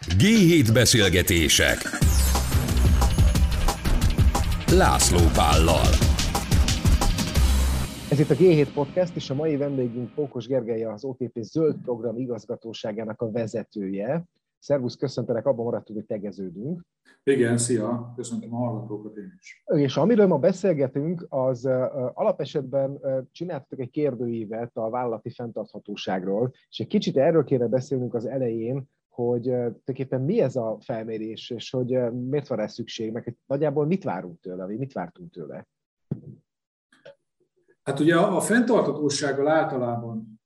G7 0.00 0.70
beszélgetések 0.72 1.78
László 4.72 5.18
Pállal 5.34 5.92
Ez 8.10 8.20
itt 8.20 8.30
a 8.30 8.34
G7 8.34 8.68
Podcast, 8.74 9.16
és 9.16 9.30
a 9.30 9.34
mai 9.34 9.56
vendégünk 9.56 10.14
Pókos 10.14 10.46
Gergely, 10.46 10.84
az 10.84 11.04
OTP 11.04 11.38
Zöld 11.40 11.76
Program 11.84 12.16
igazgatóságának 12.16 13.20
a 13.22 13.30
vezetője. 13.30 14.24
Szervusz, 14.58 14.96
köszöntelek, 14.96 15.46
abban 15.46 15.64
maradtunk, 15.64 15.98
hogy 15.98 16.06
tegeződünk. 16.06 16.80
Igen, 17.24 17.58
szia, 17.58 18.12
köszöntöm 18.16 18.54
a 18.54 18.56
hallgatókat 18.56 19.16
én 19.16 19.32
is. 19.38 19.64
És 19.64 19.96
amiről 19.96 20.26
ma 20.26 20.38
beszélgetünk, 20.38 21.26
az 21.28 21.64
alapesetben 22.14 23.00
csináltatok 23.32 23.80
egy 23.80 23.90
kérdőívet 23.90 24.70
a 24.76 24.90
vállalati 24.90 25.30
fenntarthatóságról, 25.30 26.52
és 26.70 26.78
egy 26.78 26.86
kicsit 26.86 27.16
erről 27.16 27.44
kéne 27.44 27.66
beszélnünk 27.66 28.14
az 28.14 28.26
elején, 28.26 28.88
hogy 29.26 29.42
tulajdonképpen 29.42 30.20
mi 30.20 30.40
ez 30.40 30.56
a 30.56 30.76
felmérés, 30.80 31.50
és 31.50 31.70
hogy 31.70 32.12
miért 32.12 32.48
van 32.48 32.58
rá 32.58 32.66
szükség, 32.66 33.12
meg 33.12 33.36
nagyjából 33.46 33.86
mit 33.86 34.04
várunk 34.04 34.40
tőle, 34.40 34.64
vagy 34.64 34.78
mit 34.78 34.92
vártunk 34.92 35.30
tőle? 35.30 35.68
Hát 37.82 38.00
ugye 38.00 38.16
a, 38.16 38.40
fenntarthatósággal 38.40 39.48
általában 39.48 40.40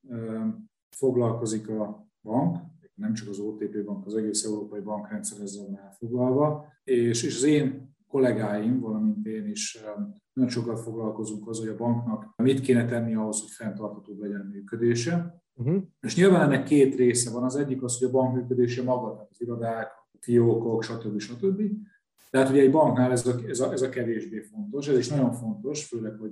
foglalkozik 0.89 1.69
a 1.69 2.07
bank, 2.21 2.57
nem 2.93 3.13
csak 3.13 3.29
az 3.29 3.39
OTP 3.39 3.83
bank, 3.83 4.05
az 4.05 4.15
egész 4.15 4.43
európai 4.43 4.79
bankrendszer 4.79 5.41
ezzel 5.41 5.65
van 5.65 5.79
elfoglalva, 5.79 6.65
és, 6.83 7.23
és 7.23 7.35
az 7.35 7.43
én 7.43 7.95
kollégáim, 8.07 8.79
valamint 8.79 9.25
én 9.25 9.47
is 9.47 9.83
nagyon 10.33 10.49
sokat 10.49 10.79
foglalkozunk 10.79 11.47
az, 11.47 11.59
hogy 11.59 11.67
a 11.67 11.75
banknak 11.75 12.33
mit 12.35 12.59
kéne 12.59 12.85
tenni 12.85 13.15
ahhoz, 13.15 13.41
hogy 13.41 13.49
fenntarthatóbb 13.49 14.19
legyen 14.19 14.39
a 14.39 14.49
működése. 14.51 15.43
Uh-huh. 15.57 15.83
És 16.01 16.15
nyilván 16.15 16.41
ennek 16.41 16.63
két 16.63 16.95
része 16.95 17.31
van. 17.31 17.43
Az 17.43 17.55
egyik 17.55 17.83
az, 17.83 17.97
hogy 17.97 18.07
a 18.07 18.11
bank 18.11 18.35
működése 18.35 18.83
maga, 18.83 19.27
az 19.31 19.41
irodák, 19.41 19.91
fiókok, 20.19 20.83
stb. 20.83 21.19
stb. 21.19 21.61
Tehát 22.29 22.49
ugye 22.49 22.61
egy 22.61 22.71
banknál 22.71 23.11
ez 23.11 23.27
a, 23.27 23.35
ez, 23.47 23.59
a, 23.59 23.71
ez 23.71 23.81
a 23.81 23.89
kevésbé 23.89 24.39
fontos, 24.39 24.87
ez 24.87 24.97
is 24.97 25.09
nagyon 25.09 25.31
fontos, 25.31 25.85
főleg, 25.85 26.17
hogy 26.19 26.31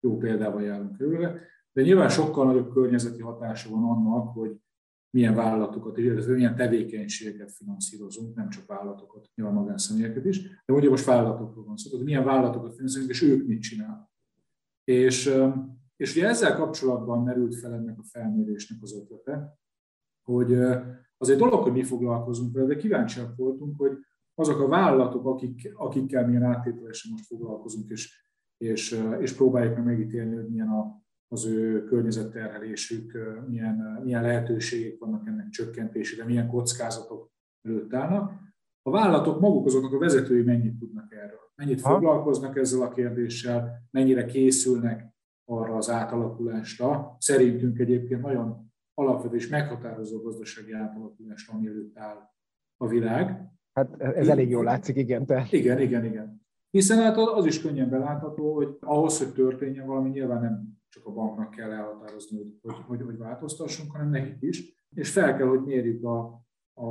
jó 0.00 0.16
példával 0.16 0.62
járunk 0.62 0.96
körülre, 0.96 1.40
de 1.72 1.82
nyilván 1.82 2.08
sokkal 2.08 2.46
nagyobb 2.46 2.72
környezeti 2.72 3.20
hatása 3.20 3.70
van 3.70 3.84
annak, 3.84 4.32
hogy 4.34 4.56
milyen 5.10 5.34
vállalatokat, 5.34 5.98
illetve 5.98 6.32
milyen 6.32 6.56
tevékenységeket 6.56 7.52
finanszírozunk, 7.52 8.36
nem 8.36 8.48
csak 8.48 8.66
vállalatokat, 8.66 9.28
nyilván 9.34 9.54
magánszemélyeket 9.54 10.24
is, 10.24 10.42
de 10.66 10.72
ugye 10.72 10.88
most 10.88 11.04
vállalatokról 11.04 11.64
van 11.64 11.76
szó, 11.76 11.96
hogy 11.96 12.04
milyen 12.04 12.24
vállalatokat 12.24 12.74
finanszírozunk, 12.74 13.14
és 13.14 13.22
ők 13.22 13.46
mit 13.46 13.60
csinálnak. 13.60 14.10
És, 14.84 15.34
és 16.02 16.16
ugye 16.16 16.28
ezzel 16.28 16.56
kapcsolatban 16.56 17.22
merült 17.22 17.54
fel 17.54 17.72
ennek 17.74 17.98
a 17.98 18.04
felmérésnek 18.04 18.78
az 18.82 18.94
ötlete, 18.94 19.58
hogy 20.22 20.52
az 21.16 21.28
egy 21.28 21.38
dolog, 21.38 21.62
hogy 21.62 21.72
mi 21.72 21.82
foglalkozunk 21.82 22.54
vele, 22.54 22.66
de 22.66 22.76
kíváncsiak 22.76 23.36
voltunk, 23.36 23.78
hogy 23.78 23.98
azok 24.34 24.60
a 24.60 24.68
vállalatok, 24.68 25.26
akik, 25.26 25.72
akikkel 25.74 26.26
milyen 26.26 26.42
áttételesen 26.42 27.10
most 27.10 27.26
foglalkozunk, 27.26 27.90
és, 27.90 28.26
és, 28.56 29.00
és 29.20 29.32
próbáljuk 29.32 29.74
meg 29.74 29.84
megítélni, 29.84 30.34
hogy 30.34 30.48
milyen 30.48 30.68
a, 30.68 31.02
az 31.28 31.46
ő 31.46 31.84
környezetterhelésük, 31.84 33.18
milyen, 33.48 34.00
milyen 34.04 34.22
lehetőségek 34.22 34.98
vannak 34.98 35.26
ennek 35.26 35.48
csökkentésére, 35.48 36.24
milyen 36.24 36.48
kockázatok 36.48 37.30
előtt 37.62 37.94
állnak. 37.94 38.32
A 38.82 38.90
vállalatok 38.90 39.40
maguk 39.40 39.66
azoknak 39.66 39.92
a 39.92 39.98
vezetői 39.98 40.42
mennyit 40.42 40.78
tudnak 40.78 41.12
erről, 41.12 41.40
mennyit 41.54 41.80
ha. 41.80 41.92
foglalkoznak 41.92 42.56
ezzel 42.56 42.82
a 42.82 42.92
kérdéssel, 42.92 43.86
mennyire 43.90 44.24
készülnek 44.24 45.10
arra 45.44 45.76
az 45.76 45.90
átalakulásra. 45.90 47.16
Szerintünk 47.18 47.78
egyébként 47.78 48.22
nagyon 48.22 48.72
alapvető 48.94 49.36
és 49.36 49.48
meghatározó 49.48 50.22
gazdasági 50.22 50.72
átalakulásra, 50.72 51.54
ami 51.54 51.66
előtt 51.66 51.98
áll 51.98 52.30
a 52.76 52.86
világ. 52.86 53.50
Hát 53.72 54.00
ez 54.00 54.28
elég 54.28 54.50
jól 54.50 54.64
látszik, 54.64 54.96
igen. 54.96 55.26
Te. 55.26 55.46
Igen, 55.50 55.80
igen, 55.80 56.04
igen. 56.04 56.40
Hiszen 56.70 56.98
hát 56.98 57.16
az 57.16 57.46
is 57.46 57.60
könnyen 57.60 57.90
belátható, 57.90 58.54
hogy 58.54 58.76
ahhoz, 58.80 59.18
hogy 59.18 59.32
történjen 59.32 59.86
valami, 59.86 60.10
nyilván 60.10 60.40
nem 60.40 60.80
csak 60.88 61.06
a 61.06 61.12
banknak 61.12 61.50
kell 61.50 61.70
elhatározni, 61.70 62.36
hogy, 62.36 62.58
hogy, 62.62 62.84
hogy, 62.86 63.02
hogy 63.02 63.16
változtassunk, 63.16 63.92
hanem 63.92 64.08
nekik 64.08 64.36
is. 64.42 64.86
És 64.94 65.12
fel 65.12 65.36
kell, 65.36 65.46
hogy 65.46 65.64
mérjük 65.64 66.04
a, 66.04 66.44
a, 66.72 66.88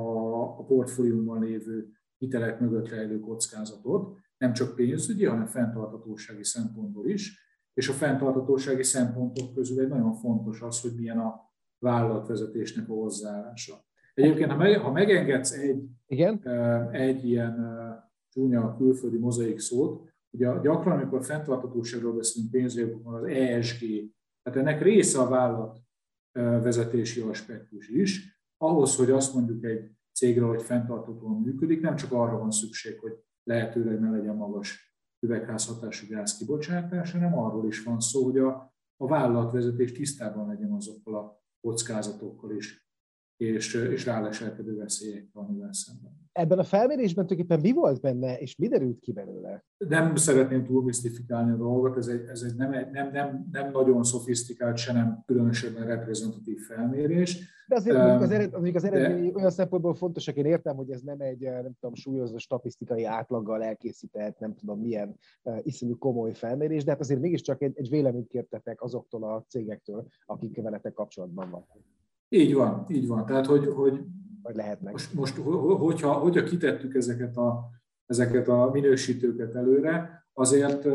a 0.60 0.64
portfóliumban 0.64 1.44
lévő 1.44 1.92
hitelek 2.18 2.60
mögött 2.60 2.90
rejlő 2.90 3.20
kockázatot, 3.20 4.18
nem 4.38 4.54
csak 4.54 4.76
pénzügyi, 4.76 5.26
hanem 5.26 5.46
fenntartatósági 5.46 6.44
szempontból 6.44 7.10
is. 7.10 7.41
És 7.74 7.90
a 7.90 7.94
fenntartatósági 7.94 8.84
szempontok 8.84 9.54
közül 9.54 9.80
egy 9.80 9.88
nagyon 9.88 10.14
fontos 10.14 10.62
az, 10.62 10.82
hogy 10.82 10.92
milyen 10.96 11.20
a 11.20 11.52
vállalatvezetésnek 11.80 12.90
a 12.90 12.94
hozzáállása. 12.94 13.86
Egyébként, 14.14 14.52
ha, 14.52 14.58
meg, 14.58 14.80
ha 14.80 14.92
megengedsz 14.92 15.52
egy, 15.52 15.84
Igen? 16.08 16.48
egy 16.92 17.26
ilyen 17.26 17.56
csúnya 18.30 18.76
külföldi 18.78 19.18
mozaik 19.18 19.60
szót, 19.60 20.12
Ugye 20.34 20.60
gyakran, 20.62 20.98
amikor 20.98 21.26
fenntartatóságról 21.26 22.14
beszélünk 22.14 22.52
pénzügyekben, 22.52 23.14
az 23.14 23.24
ESG, 23.24 23.80
tehát 24.42 24.60
ennek 24.60 24.82
része 24.82 25.20
a 25.20 25.30
vállalat 25.30 25.80
vezetési 26.32 27.22
aspektus 27.22 27.88
is. 27.88 28.42
Ahhoz, 28.58 28.96
hogy 28.96 29.12
azt 29.12 29.34
mondjuk 29.34 29.64
egy 29.64 29.92
cégre, 30.12 30.46
hogy 30.46 30.62
fenntartatóan 30.62 31.42
működik, 31.42 31.82
nem 31.82 31.96
csak 31.96 32.12
arra 32.12 32.38
van 32.38 32.52
szükség, 32.52 33.00
hogy 33.00 33.14
lehetőleg 33.44 34.00
ne 34.00 34.10
legyen 34.10 34.36
magas 34.36 34.91
üvegházhatású 35.22 36.08
gáz 36.08 36.38
kibocsátás, 36.38 37.12
hanem 37.12 37.38
arról 37.38 37.68
is 37.68 37.84
van 37.84 38.00
szó, 38.00 38.24
hogy 38.24 38.38
a, 38.38 38.74
a 38.98 39.08
vállalatvezetés 39.08 39.92
tisztában 39.92 40.48
legyen 40.48 40.72
azokkal 40.72 41.16
a 41.16 41.44
kockázatokkal 41.62 42.52
is, 42.52 42.91
és, 43.42 43.74
és 43.74 44.06
ráleselkedő 44.06 44.78
veszélyekkel, 44.78 45.42
amivel 45.42 45.74
szemben. 45.74 46.20
Ebben 46.32 46.60
a 46.60 46.64
felmérésben 46.64 47.28
tulajdonképpen 47.28 47.72
mi 47.72 47.80
volt 47.80 48.02
benne, 48.02 48.38
és 48.38 48.56
mi 48.56 48.68
derült 48.68 49.00
ki 49.00 49.12
belőle? 49.12 49.64
Nem 49.78 50.16
szeretném 50.16 50.66
túl 50.66 50.84
misztifikálni 50.84 51.52
a 51.52 51.56
dolgot, 51.56 51.98
ez 51.98 52.08
egy, 52.08 52.26
ez 52.28 52.42
egy 52.42 52.56
nem, 52.56 52.70
nem, 52.92 53.12
nem, 53.12 53.48
nem 53.52 53.72
nagyon 53.72 54.04
szofisztikált, 54.04 54.78
se 54.78 54.94
nem 54.94 55.24
különösebben 55.26 55.86
reprezentatív 55.86 56.60
felmérés. 56.60 57.50
De 57.68 57.76
azért 57.76 57.96
um, 57.96 58.02
az, 58.02 58.32
ered, 58.32 58.54
az, 58.54 58.70
az 58.74 58.84
eredmény 58.84 59.32
de... 59.32 59.38
olyan 59.38 59.52
szempontból 59.52 59.96
fontosak, 59.96 60.36
én 60.36 60.46
értem, 60.46 60.76
hogy 60.76 60.92
ez 60.92 61.02
nem 61.02 61.20
egy, 61.20 61.40
nem 61.40 61.74
tudom, 61.80 61.96
súlyozó 61.96 62.38
statisztikai 62.38 63.04
átlaggal 63.04 63.64
elkészített, 63.64 64.40
nem 64.40 64.56
tudom 64.56 64.80
milyen 64.80 65.16
uh, 65.44 65.58
iszonyú 65.64 65.98
komoly 65.98 66.34
felmérés, 66.34 66.84
de 66.84 66.92
hát 66.92 67.00
azért 67.00 67.22
mégiscsak 67.22 67.62
egy, 67.62 67.74
egy 67.76 67.90
véleményt 67.90 68.28
kértetek 68.28 68.82
azoktól 68.82 69.24
a 69.24 69.46
cégektől, 69.48 70.08
akik 70.26 70.62
veletek 70.62 70.94
kapcsolatban 70.94 71.50
vannak. 71.50 72.00
Így 72.34 72.54
van, 72.54 72.86
így 72.90 73.08
van. 73.08 73.26
Tehát, 73.26 73.46
hogy, 73.46 73.68
hogy 73.68 74.00
vagy 74.42 74.56
lehetnek. 74.56 74.92
Most, 74.92 75.14
most 75.14 75.38
hogyha, 75.80 76.14
hogyha 76.14 76.44
kitettük 76.44 76.96
ezeket 76.96 77.38
a, 77.38 77.70
ezeket 78.06 78.48
a 78.48 78.70
minősítőket 78.74 79.56
előre, 79.56 80.26
azért, 80.34 80.88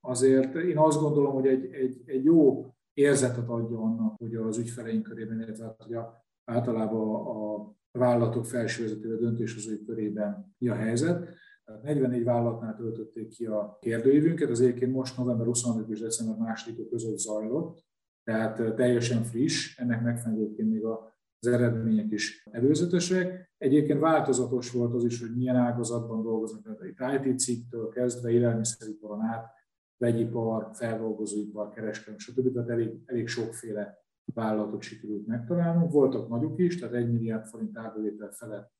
azért 0.00 0.54
én 0.54 0.78
azt 0.78 1.00
gondolom, 1.00 1.32
hogy 1.32 1.46
egy, 1.46 1.64
egy, 1.72 2.02
egy 2.04 2.24
jó 2.24 2.66
érzetet 2.92 3.48
adja 3.48 3.78
annak, 3.78 4.16
hogy 4.18 4.34
az 4.34 4.58
ügyfeleink 4.58 5.02
körében, 5.02 5.40
illetve 5.40 5.74
hogy 5.78 5.94
a, 5.94 6.24
általában 6.44 7.26
a 7.26 7.72
vállalatok 7.98 8.46
felsővezetőre 8.46 9.16
döntéshozói 9.16 9.84
körében 9.84 10.54
mi 10.58 10.68
a 10.68 10.74
helyzet. 10.74 11.34
44 11.82 12.24
vállalatnál 12.24 12.76
töltötték 12.76 13.28
ki 13.28 13.46
a 13.46 13.78
kérdőívünket, 13.80 14.50
az 14.50 14.60
egyébként 14.60 14.92
most 14.92 15.16
november 15.16 15.46
25 15.46 15.88
és 15.88 16.00
december 16.00 16.54
2 16.64 16.88
között 16.88 17.18
zajlott, 17.18 17.84
tehát 18.24 18.74
teljesen 18.74 19.22
friss, 19.22 19.78
ennek 19.78 20.02
megfelelően 20.02 20.66
még 20.66 20.84
a 20.84 21.14
az 21.46 21.52
eredmények 21.52 22.10
is 22.10 22.48
előzetesek. 22.50 23.52
Egyébként 23.58 24.00
változatos 24.00 24.70
volt 24.70 24.94
az 24.94 25.04
is, 25.04 25.20
hogy 25.20 25.36
milyen 25.36 25.56
ágazatban 25.56 26.22
dolgoznak, 26.22 26.78
tehát 26.96 27.24
IT 27.24 27.38
cikktől 27.38 27.88
kezdve 27.88 28.30
élelmiszeriparon 28.30 29.20
át, 29.20 29.52
vegyipar, 29.96 30.70
feldolgozóipar, 30.72 31.70
kereskedelem, 31.70 32.18
stb. 32.18 32.52
Tehát 32.52 32.68
elég, 32.68 33.02
elég 33.04 33.28
sokféle 33.28 33.98
vállalatot 34.34 34.82
sikerült 34.82 35.26
megtalálnunk. 35.26 35.92
Voltak 35.92 36.28
nagyok 36.28 36.58
is, 36.58 36.78
tehát 36.78 36.94
1 36.94 37.12
milliárd 37.12 37.46
forint 37.46 37.78
árbevétel 37.78 38.30
felett 38.30 38.72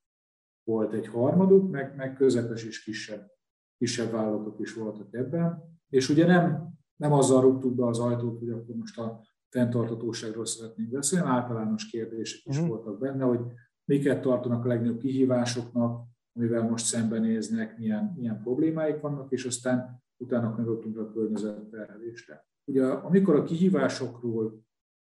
volt 0.65 0.93
egy 0.93 1.07
harmaduk, 1.07 1.71
meg, 1.71 1.97
meg 1.97 2.15
közepes 2.15 2.65
és 2.65 2.83
kisebb, 2.83 3.31
kisebb 3.79 4.11
vállalatok 4.11 4.61
is 4.61 4.75
voltak 4.75 5.15
ebben. 5.15 5.63
És 5.89 6.09
ugye 6.09 6.27
nem, 6.27 6.73
nem 6.97 7.13
azzal 7.13 7.41
rúgtuk 7.41 7.75
be 7.75 7.87
az 7.87 7.99
ajtót, 7.99 8.39
hogy 8.39 8.51
akkor 8.51 8.75
most 8.75 8.99
a 8.99 9.21
fenntartatóságról 9.55 10.47
szeretnénk 10.47 10.91
beszélni, 10.91 11.29
általános 11.29 11.87
kérdések 11.91 12.41
is 12.45 12.57
uh-huh. 12.57 12.69
voltak 12.69 12.99
benne, 12.99 13.25
hogy 13.25 13.41
miket 13.85 14.23
tartanak 14.23 14.65
a 14.65 14.69
legnagyobb 14.69 14.99
kihívásoknak, 14.99 16.05
amivel 16.33 16.63
most 16.63 16.85
szembenéznek, 16.85 17.79
milyen, 17.79 18.13
milyen 18.17 18.43
problémáik 18.43 19.01
vannak, 19.01 19.33
és 19.33 19.45
aztán 19.45 20.03
utána 20.17 20.55
kanyarodtunk 20.55 20.99
a 20.99 21.13
környezetterhelésre. 21.13 22.47
Ugye 22.65 22.87
amikor 22.87 23.35
a 23.35 23.43
kihívásokról 23.43 24.65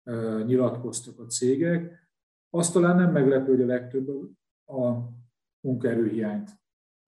uh, 0.04 0.44
nyilatkoztak 0.44 1.18
a 1.18 1.26
cégek, 1.26 2.08
azt 2.50 2.72
talán 2.72 2.96
nem 2.96 3.12
meglepő, 3.12 3.50
hogy 3.50 3.62
a 3.62 3.66
legtöbb 3.66 4.08
a 4.66 5.08
munkaerőhiányt 5.60 6.50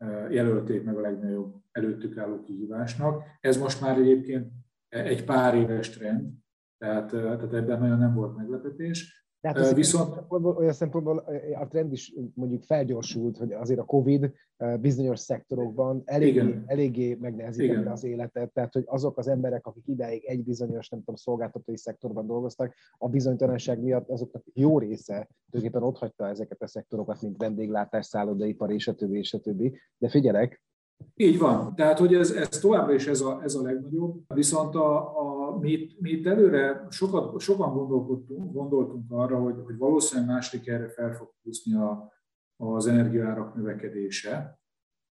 uh, 0.04 0.32
jelölték 0.32 0.84
meg 0.84 0.96
a 0.96 1.00
legnagyobb 1.00 1.54
előttük 1.70 2.16
álló 2.16 2.42
kihívásnak. 2.42 3.22
Ez 3.40 3.56
most 3.56 3.80
már 3.80 3.98
egyébként 3.98 4.52
egy 4.88 5.24
pár 5.24 5.54
éves 5.54 5.90
trend, 5.90 6.39
tehát, 6.80 7.10
tehát 7.10 7.54
ebben 7.54 7.80
nagyon 7.80 7.98
nem 7.98 8.14
volt 8.14 8.36
meglepetés. 8.36 9.18
Tehát 9.40 9.58
az 9.58 9.74
Viszont... 9.74 10.14
szempontból, 10.14 10.56
olyan 10.56 10.72
szempontból 10.72 11.24
a 11.54 11.66
trend 11.66 11.92
is 11.92 12.14
mondjuk 12.34 12.62
felgyorsult, 12.62 13.36
hogy 13.36 13.52
azért 13.52 13.80
a 13.80 13.84
Covid 13.84 14.32
bizonyos 14.80 15.20
szektorokban 15.20 16.02
eléggé, 16.04 16.62
eléggé 16.66 17.14
megnehezítette 17.14 17.90
az 17.90 18.04
életet, 18.04 18.52
tehát 18.52 18.72
hogy 18.72 18.84
azok 18.86 19.18
az 19.18 19.28
emberek, 19.28 19.66
akik 19.66 19.86
ideig 19.86 20.24
egy 20.24 20.44
bizonyos, 20.44 20.88
nem 20.88 20.98
tudom, 20.98 21.14
szolgáltatói 21.14 21.76
szektorban 21.76 22.26
dolgoztak, 22.26 22.74
a 22.98 23.08
bizonytalanság 23.08 23.80
miatt 23.80 24.08
azoknak 24.08 24.42
jó 24.52 24.78
része 24.78 25.28
tulajdonképpen 25.50 25.88
ott 25.88 25.98
hagyta 25.98 26.28
ezeket 26.28 26.62
a 26.62 26.66
szektorokat, 26.66 27.22
mint 27.22 27.36
vendéglátás, 27.36 28.06
szállodaipar 28.06 28.70
és 28.70 28.88
a 28.88 28.94
többi, 28.94 29.18
és 29.18 29.34
a 29.34 29.40
többi. 29.40 29.78
De 29.98 30.08
figyelek, 30.08 30.62
így 31.14 31.38
van. 31.38 31.74
Tehát, 31.74 31.98
hogy 31.98 32.14
ez, 32.14 32.30
ez 32.30 32.48
továbbra 32.48 32.94
is 32.94 33.06
ez 33.06 33.20
a, 33.20 33.40
ez 33.42 33.54
a 33.54 33.62
legnagyobb. 33.62 34.22
Viszont 34.34 34.74
a, 34.74 35.18
a, 35.18 35.58
mi, 35.58 35.88
mi 35.98 36.10
itt 36.10 36.26
előre 36.26 36.86
sokat, 36.90 37.40
sokan 37.40 37.74
gondolkodtunk, 37.74 38.52
gondoltunk 38.52 39.04
arra, 39.08 39.38
hogy, 39.38 39.54
hogy 39.64 39.76
valószínűleg 39.76 40.30
második 40.30 40.68
erre 40.68 40.88
fel 40.88 41.14
fog 41.14 41.28
húzni 41.42 41.74
a, 41.74 42.12
az 42.56 42.86
energiaárak 42.86 43.54
növekedése. 43.54 44.58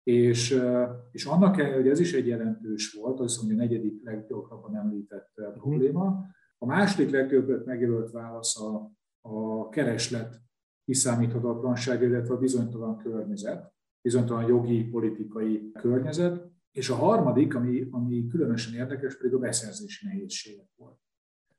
És, 0.03 0.63
és 1.11 1.25
annak 1.25 1.59
ellenére, 1.59 1.77
hogy 1.81 1.89
ez 1.89 2.01
is 2.01 2.15
egy 2.15 2.27
jelentős 2.27 2.93
volt, 2.93 3.21
az 3.21 3.37
mondja 3.37 3.57
a 3.57 3.67
negyedik 3.67 4.03
leggyakrabban 4.05 4.77
említett 4.77 5.33
mhm. 5.37 5.53
probléma, 5.53 6.25
a 6.59 6.67
második 6.67 7.11
legtöbbet 7.11 7.65
megjelölt 7.65 8.11
válasz 8.11 8.61
a, 8.61 8.91
a 9.21 9.69
kereslet 9.69 10.41
kiszámíthatatlanság, 10.85 12.03
illetve 12.03 12.35
a 12.35 12.39
bizonytalan 12.39 12.97
környezet 12.97 13.75
bizonytalan 14.07 14.47
jogi, 14.47 14.85
politikai 14.85 15.73
környezet, 15.73 16.51
és 16.73 16.91
a 16.91 16.95
harmadik, 16.95 17.55
ami, 17.55 17.89
ami 17.91 18.27
különösen 18.27 18.75
érdekes, 18.75 19.17
pedig 19.17 19.35
a 19.35 19.39
beszerzési 19.39 20.07
nehézségek 20.07 20.69
volt. 20.77 20.99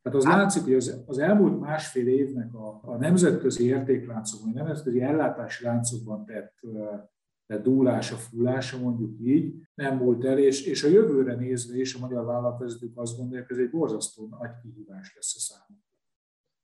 Tehát 0.02 0.18
az 0.18 0.26
látszik, 0.26 0.64
hogy 0.64 0.74
az, 0.74 1.04
az 1.06 1.18
elmúlt 1.18 1.60
másfél 1.60 2.08
évnek 2.08 2.54
a, 2.54 2.80
a 2.84 2.98
nemzetközi 2.98 3.66
értékláncokban, 3.66 4.52
a 4.52 4.54
nemzetközi 4.54 5.02
ellátási 5.02 5.64
láncokban 5.64 6.26
tett, 6.26 6.54
tett 7.46 7.64
dúlása, 7.64 8.16
fúlása, 8.16 8.80
mondjuk 8.80 9.20
így, 9.20 9.56
nem 9.74 9.98
múlt 9.98 10.26
el, 10.26 10.38
és, 10.38 10.66
és 10.66 10.84
a 10.84 10.88
jövőre 10.88 11.36
nézve 11.36 11.78
is 11.78 11.96
a 11.96 12.00
magyar 12.00 12.26
vállalatvezetők 12.26 12.98
azt 12.98 13.18
gondolják, 13.18 13.48
hogy 13.48 13.58
ez 13.58 13.64
egy 13.64 13.72
borzasztó 13.72 14.28
nagy 14.28 14.52
kihívás 14.62 15.16
lesz 15.16 15.36
a 15.36 15.40
számukra. 15.40 15.86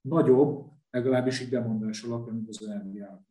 Nagyobb, 0.00 0.70
legalábbis 0.90 1.40
így 1.40 1.48
demondás 1.48 2.02
alapján, 2.02 2.34
mint 2.34 2.48
az 2.48 2.62
energiának. 2.62 3.22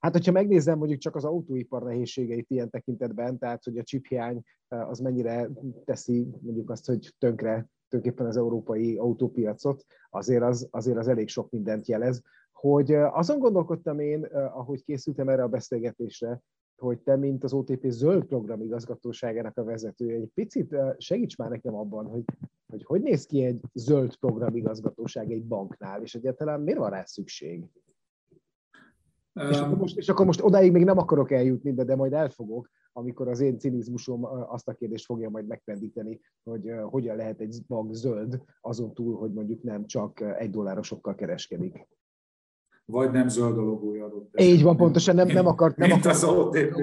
Hát, 0.00 0.12
hogyha 0.12 0.32
megnézem 0.32 0.78
mondjuk 0.78 1.00
csak 1.00 1.16
az 1.16 1.24
autóipar 1.24 1.82
nehézségeit 1.82 2.50
ilyen 2.50 2.70
tekintetben, 2.70 3.38
tehát 3.38 3.64
hogy 3.64 3.78
a 3.78 3.82
chiphiány 3.82 4.42
az 4.68 4.98
mennyire 4.98 5.50
teszi 5.84 6.28
mondjuk 6.40 6.70
azt, 6.70 6.86
hogy 6.86 7.14
tönkre 7.18 7.68
tulajdonképpen 7.88 8.26
az 8.26 8.36
európai 8.36 8.96
autópiacot, 8.96 9.84
azért 10.10 10.42
az, 10.42 10.68
azért 10.70 10.98
az 10.98 11.08
elég 11.08 11.28
sok 11.28 11.50
mindent 11.50 11.86
jelez. 11.86 12.22
Hogy 12.52 12.92
azon 12.94 13.38
gondolkodtam 13.38 13.98
én, 13.98 14.24
ahogy 14.32 14.84
készültem 14.84 15.28
erre 15.28 15.42
a 15.42 15.48
beszélgetésre, 15.48 16.42
hogy 16.76 16.98
te, 16.98 17.16
mint 17.16 17.44
az 17.44 17.52
OTP 17.52 17.86
zöld 17.88 18.24
program 18.24 18.62
igazgatóságának 18.62 19.56
a 19.58 19.64
vezetője, 19.64 20.14
egy 20.14 20.30
picit 20.34 20.76
segíts 20.98 21.36
már 21.36 21.50
nekem 21.50 21.74
abban, 21.74 22.06
hogy 22.06 22.24
hogy, 22.70 22.84
hogy 22.84 23.02
néz 23.02 23.26
ki 23.26 23.44
egy 23.44 23.60
zöld 23.72 24.16
program 24.16 24.56
igazgatóság 24.56 25.32
egy 25.32 25.44
banknál, 25.44 26.02
és 26.02 26.14
egyáltalán 26.14 26.60
miért 26.60 26.78
van 26.78 26.90
rá 26.90 27.04
szükség? 27.04 27.64
És 29.34 29.58
akkor, 29.58 29.78
most, 29.78 29.96
és 29.96 30.08
akkor 30.08 30.26
most 30.26 30.42
odáig 30.42 30.72
még 30.72 30.84
nem 30.84 30.98
akarok 30.98 31.30
eljutni, 31.30 31.72
de, 31.72 31.84
de 31.84 31.96
majd 31.96 32.12
elfogok, 32.12 32.70
amikor 32.92 33.28
az 33.28 33.40
én 33.40 33.58
cinizmusom 33.58 34.24
azt 34.24 34.68
a 34.68 34.72
kérdést 34.72 35.04
fogja 35.04 35.30
majd 35.30 35.46
megpendíteni, 35.46 36.20
hogy 36.42 36.72
hogyan 36.82 37.16
lehet 37.16 37.40
egy 37.40 37.62
bank 37.66 37.94
zöld, 37.94 38.42
azon 38.60 38.94
túl, 38.94 39.16
hogy 39.16 39.32
mondjuk 39.32 39.62
nem 39.62 39.86
csak 39.86 40.20
egy 40.38 40.50
dollárosokkal 40.50 41.14
kereskedik. 41.14 41.88
Vagy 42.84 43.10
nem 43.10 43.28
zöld 43.28 43.58
a 43.58 43.62
logója 43.62 44.04
adott. 44.04 44.40
Így 44.40 44.62
van, 44.62 44.76
pontosan 44.76 45.14
nem, 45.14 45.26
nem 45.26 45.46
akart, 45.46 45.76
nem 45.76 45.90
akart 45.90 46.06
az 46.06 46.24
OTP. 46.24 46.74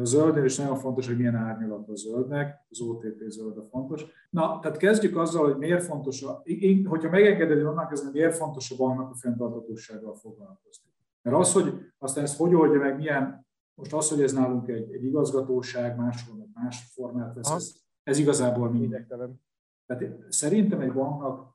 A 0.00 0.04
zöld, 0.04 0.36
és 0.36 0.56
nagyon 0.56 0.76
fontos, 0.76 1.06
hogy 1.06 1.16
milyen 1.16 1.34
árnyalat 1.34 1.88
a 1.88 1.94
zöldnek, 1.94 2.66
az 2.70 2.80
OTP 2.80 3.22
zöld 3.28 3.58
a 3.58 3.62
fontos. 3.62 4.04
Na, 4.30 4.58
tehát 4.58 4.76
kezdjük 4.76 5.16
azzal, 5.16 5.44
hogy 5.44 5.56
miért 5.56 5.82
fontos, 5.82 6.22
a, 6.22 6.40
én, 6.44 6.86
hogyha 6.86 7.10
megengeded, 7.10 7.56
hogy 7.56 7.66
onnan 7.66 7.86
kezdeni, 7.86 8.12
miért 8.12 8.36
fontos 8.36 8.70
a 8.70 8.76
banknak 8.76 9.10
a 9.10 9.14
fenntartatósággal 9.14 10.14
foglalkozni. 10.14 10.91
Mert 11.22 11.36
az, 11.36 11.52
hogy 11.52 11.92
aztán 11.98 12.24
ezt 12.24 12.36
hogy 12.36 12.54
oldja 12.54 12.78
meg, 12.78 12.96
milyen, 12.96 13.46
most 13.74 13.92
az, 13.92 14.08
hogy 14.08 14.22
ez 14.22 14.32
nálunk 14.32 14.68
egy, 14.68 14.92
egy 14.92 15.04
igazgatóság, 15.04 15.96
máshol 15.96 16.50
más 16.54 16.92
formát 16.94 17.34
vesz, 17.34 17.50
ez, 17.50 17.74
ez 18.02 18.18
igazából 18.18 18.70
mindegtelen. 18.70 19.40
Tehát 19.86 20.32
szerintem 20.32 20.80
egy 20.80 20.92
banknak 20.92 21.52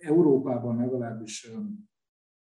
Európában 0.00 0.76
legalábbis 0.76 1.50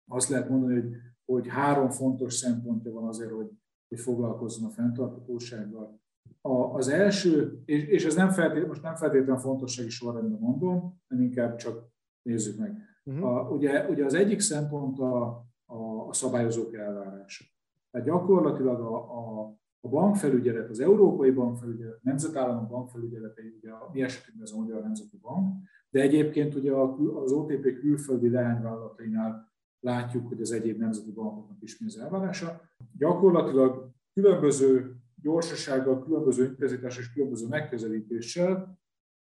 azt 0.09 0.29
lehet 0.29 0.49
mondani, 0.49 0.81
hogy, 0.81 0.93
hogy 1.25 1.49
három 1.49 1.91
fontos 1.91 2.35
szempontja 2.35 2.93
van 2.93 3.09
azért, 3.09 3.31
hogy, 3.31 3.51
hogy 3.89 4.01
foglalkozzon 4.01 4.69
a 4.69 4.73
fenntarthatósággal. 4.73 6.01
A, 6.41 6.51
az 6.51 6.89
első, 6.89 7.63
és, 7.65 7.85
és 7.85 8.05
ez 8.05 8.15
nem 8.15 8.31
feltétlenül, 8.31 8.69
most 8.69 8.83
nem 8.83 8.95
feltétlenül 8.95 9.41
fontossági 9.41 9.89
sorrendben 9.89 10.39
mondom, 10.41 11.01
hanem 11.09 11.25
inkább 11.25 11.57
csak 11.57 11.91
nézzük 12.23 12.59
meg. 12.59 12.79
Uh-huh. 13.05 13.25
A, 13.25 13.49
ugye, 13.49 13.89
ugye 13.89 14.05
az 14.05 14.15
egyik 14.15 14.41
szempont 14.41 14.99
a, 14.99 15.45
a, 15.67 16.09
a 16.09 16.13
szabályozók 16.13 16.75
elvárása. 16.75 17.45
Tehát 17.91 18.07
gyakorlatilag 18.07 18.81
a, 18.81 18.97
a, 18.97 19.55
a 19.81 19.89
bankfelügyelet, 19.89 20.71
az 20.71 20.81
Európai 20.81 21.31
Bankfelügyelet, 21.31 22.03
Nemzetállamok 22.03 22.69
bankfelügyeletei, 22.69 23.55
ugye 23.59 23.71
a 23.71 23.91
mi 23.93 24.03
esetünkben 24.03 24.47
ez 24.47 24.53
a 24.53 24.61
Magyar 24.61 24.83
Nemzeti 24.83 25.19
Bank, 25.23 25.63
de 25.91 26.01
egyébként 26.01 26.55
ugye 26.55 26.73
az 27.25 27.33
OTP 27.33 27.79
külföldi 27.81 28.31
leányvállalatainál 28.31 29.53
látjuk, 29.81 30.29
hogy 30.29 30.41
az 30.41 30.53
egyéb 30.53 30.79
nemzeti 30.79 31.13
bankoknak 31.13 31.63
is 31.63 31.79
mi 31.79 31.87
az 31.87 31.99
elvárása. 31.99 32.61
Gyakorlatilag 32.99 33.91
különböző 34.15 34.97
gyorsasággal, 35.23 36.05
különböző 36.05 36.45
intenzitás 36.45 36.99
és 36.99 37.13
különböző 37.13 37.47
megközelítéssel, 37.49 38.79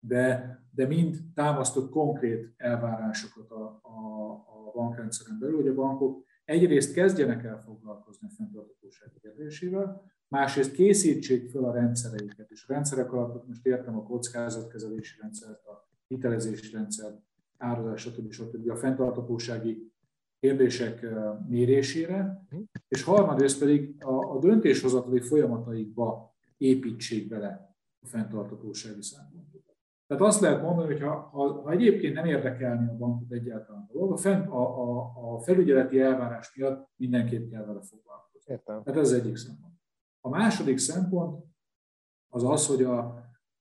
de, 0.00 0.58
de 0.70 0.86
mind 0.86 1.16
támasztott 1.34 1.90
konkrét 1.90 2.54
elvárásokat 2.56 3.50
a, 3.50 3.80
a, 3.82 4.30
a 4.30 4.70
bankrendszeren 4.74 5.38
belül, 5.38 5.56
hogy 5.56 5.68
a 5.68 5.74
bankok 5.74 6.24
egyrészt 6.44 6.92
kezdjenek 6.92 7.44
el 7.44 7.62
foglalkozni 7.64 8.26
a 8.26 8.34
fenntarthatóság 8.36 9.10
kérdésével, 9.22 10.02
másrészt 10.28 10.72
készítsék 10.72 11.50
fel 11.50 11.64
a 11.64 11.72
rendszereiket, 11.72 12.50
és 12.50 12.64
a 12.68 12.72
rendszerek 12.72 13.12
alatt 13.12 13.46
most 13.46 13.66
értem 13.66 13.96
a 13.96 14.02
kockázatkezelési 14.02 15.16
rendszert, 15.20 15.66
a 15.66 15.88
hitelezési 16.06 16.72
rendszert, 16.72 17.18
árazás, 17.58 18.00
stb. 18.00 18.30
stb. 18.30 18.70
a 18.70 18.76
fenntarthatósági 18.76 19.92
kérdések 20.40 21.06
mérésére, 21.48 22.46
és 22.88 23.02
harmadrészt 23.02 23.58
pedig 23.58 24.02
a, 24.04 24.34
a 24.34 24.38
döntéshozatali 24.38 25.20
folyamataikba 25.20 26.34
építsék 26.56 27.28
bele 27.28 27.76
a 28.00 28.06
fenntarthatósági 28.06 29.02
szempontokat. 29.02 29.39
Tehát 30.10 30.24
azt 30.24 30.40
lehet 30.40 30.62
mondani, 30.62 30.92
hogy 30.92 31.02
ha, 31.02 31.28
ha, 31.32 31.62
ha 31.62 31.70
egyébként 31.70 32.14
nem 32.14 32.24
érdekelni 32.24 32.88
a 32.88 32.96
bankot 32.96 33.32
egyáltalán 33.32 33.86
a 33.88 33.92
dolog, 33.92 34.12
a, 34.12 34.16
fent, 34.16 34.48
a, 34.48 34.60
a, 34.60 35.12
a 35.34 35.40
felügyeleti 35.40 36.00
elvárás 36.00 36.54
miatt 36.56 36.88
mindenképp 36.96 37.50
kell 37.50 37.64
vele 37.64 37.80
foglalkozni. 37.80 38.52
Értem. 38.52 38.82
Tehát 38.82 39.00
ez 39.00 39.12
az 39.12 39.18
egyik 39.18 39.36
szempont. 39.36 39.74
A 40.20 40.28
második 40.28 40.78
szempont 40.78 41.44
az 42.28 42.44
az, 42.44 42.66
hogy 42.66 42.82
a, 42.82 42.98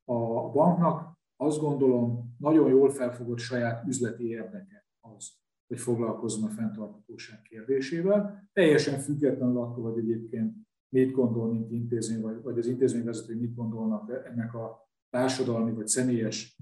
a 0.04 0.50
banknak 0.52 1.18
azt 1.36 1.60
gondolom 1.60 2.36
nagyon 2.38 2.70
jól 2.70 2.90
felfogott 2.90 3.40
saját 3.40 3.88
üzleti 3.88 4.28
érdeke 4.28 4.86
az, 5.00 5.32
hogy 5.68 5.80
foglalkozzon 5.80 6.50
a 6.50 6.52
fenntarthatóság 6.52 7.42
kérdésével, 7.42 8.50
teljesen 8.54 9.00
függetlenül 9.00 9.62
attól, 9.62 9.92
hogy 9.92 9.98
egyébként 9.98 10.56
mit 10.90 11.12
gondol, 11.12 11.52
mint 11.52 11.72
intézmény, 11.72 12.22
vagy, 12.22 12.42
vagy 12.42 12.58
az 12.58 12.68
intézményvezetői 12.68 13.40
mit 13.40 13.56
gondolnak 13.56 14.26
ennek 14.26 14.54
a 14.54 14.89
társadalmi 15.10 15.72
vagy 15.72 15.88
személyes 15.88 16.58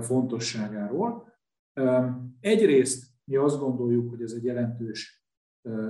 fontosságáról. 0.00 1.32
Egyrészt 2.40 3.12
mi 3.24 3.36
azt 3.36 3.58
gondoljuk, 3.58 4.10
hogy 4.10 4.22
ez 4.22 4.32
egy 4.32 4.44
jelentős 4.44 5.24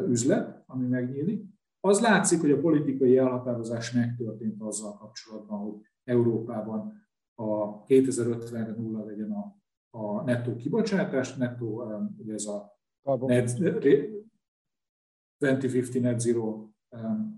üzlet, 0.09 0.63
ami 0.67 0.87
megnyílik. 0.87 1.45
Az 1.81 2.01
látszik, 2.01 2.41
hogy 2.41 2.51
a 2.51 2.61
politikai 2.61 3.17
elhatározás 3.17 3.93
megtörtént 3.93 4.63
azzal 4.63 4.97
kapcsolatban, 4.97 5.59
hogy 5.59 5.75
Európában 6.05 7.07
a 7.35 7.85
2050-re 7.85 8.75
nulla 8.77 9.05
legyen 9.05 9.33
a 9.33 9.63
a 9.95 10.23
nettó 10.23 10.57
kibocsátás, 10.57 11.35
nettó, 11.35 11.83
ugye 12.17 12.33
ez 12.33 12.47
a 12.47 12.79
net, 13.27 13.55
2050 15.39 16.03
net 16.03 16.21
zero 16.21 16.69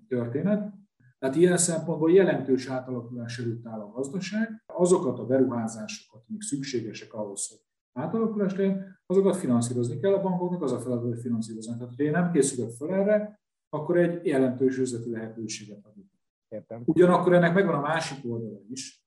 történet. 0.08 0.72
Tehát 1.18 1.36
ilyen 1.36 1.56
szempontból 1.56 2.12
jelentős 2.12 2.66
átalakulás 2.66 3.38
előtt 3.38 3.66
áll 3.66 3.80
a 3.80 3.90
gazdaság. 3.90 4.62
Azokat 4.66 5.18
a 5.18 5.26
beruházásokat, 5.26 6.24
amik 6.28 6.42
szükségesek 6.42 7.14
ahhoz, 7.14 7.48
hogy 7.48 7.58
átalakulás 7.92 8.56
legyen, 8.56 9.00
azokat 9.06 9.36
finanszírozni 9.36 9.98
kell 9.98 10.12
a 10.12 10.22
bankoknak, 10.22 10.62
az 10.62 10.72
a 10.72 10.80
feladat, 10.80 11.08
hogy 11.08 11.20
finanszírozni. 11.20 11.76
Tehát, 11.78 11.94
ha 11.96 12.02
én 12.02 12.10
nem 12.10 12.32
készülök 12.32 12.70
fel 12.70 12.94
erre, 12.94 13.40
akkor 13.68 13.96
egy 13.96 14.26
jelentős 14.26 14.78
üzleti 14.78 15.10
lehetőséget 15.10 15.86
adjuk. 15.86 16.06
Értem. 16.48 16.82
Ugyanakkor 16.84 17.32
ennek 17.32 17.54
megvan 17.54 17.74
a 17.74 17.80
másik 17.80 18.24
oldala 18.24 18.60
is. 18.68 19.04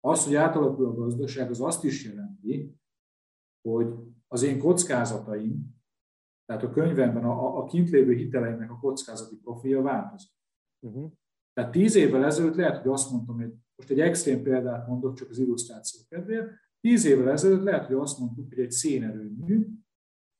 Az, 0.00 0.24
hogy 0.24 0.34
átalakul 0.34 0.86
a 0.86 0.94
gazdaság, 0.94 1.50
az 1.50 1.60
azt 1.60 1.84
is 1.84 2.04
jelenti, 2.04 2.76
hogy 3.68 3.94
az 4.28 4.42
én 4.42 4.58
kockázataim 4.58 5.76
Tehát 6.44 6.62
a 6.62 6.70
könyvemben 6.70 7.24
a, 7.24 7.58
a 7.58 7.64
kint 7.64 7.90
lévő 7.90 8.14
hiteleimnek 8.14 8.70
a 8.70 8.78
kockázati 8.78 9.36
profilja 9.36 9.82
változik. 9.82 10.30
Uh-huh. 10.86 11.12
Tehát 11.58 11.72
tíz 11.72 11.94
évvel 11.94 12.24
ezelőtt 12.24 12.54
lehet, 12.54 12.76
hogy 12.76 12.90
azt 12.90 13.10
mondtam, 13.10 13.36
hogy 13.36 13.52
most 13.76 13.90
egy 13.90 14.00
extrém 14.00 14.42
példát 14.42 14.86
mondok, 14.86 15.14
csak 15.14 15.30
az 15.30 15.38
illusztráció 15.38 16.00
kedvéért, 16.08 16.50
tíz 16.80 17.04
évvel 17.04 17.30
ezelőtt 17.30 17.62
lehet, 17.62 17.86
hogy 17.86 17.96
azt 17.96 18.18
mondtuk, 18.18 18.48
hogy 18.48 18.58
egy 18.58 18.70
szénerőmű 18.70 19.66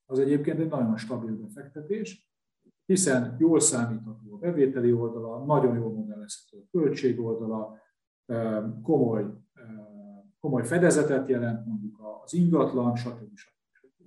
az 0.06 0.18
egyébként 0.18 0.58
egy 0.58 0.68
nagyon 0.68 0.96
stabil 0.96 1.36
befektetés, 1.36 2.30
hiszen 2.86 3.36
jól 3.38 3.60
számítható 3.60 4.34
a 4.34 4.38
bevételi 4.38 4.92
oldala, 4.92 5.44
nagyon 5.44 5.76
jól 5.76 5.92
modellezhető 5.92 6.62
a 6.62 6.68
költség 6.70 7.20
oldala, 7.20 7.78
komoly, 8.82 9.26
komoly 10.40 10.64
fedezetet 10.64 11.28
jelent 11.28 11.66
mondjuk 11.66 12.00
az 12.24 12.34
ingatlan, 12.34 12.96
stb. 12.96 13.36
stb. 13.36 14.04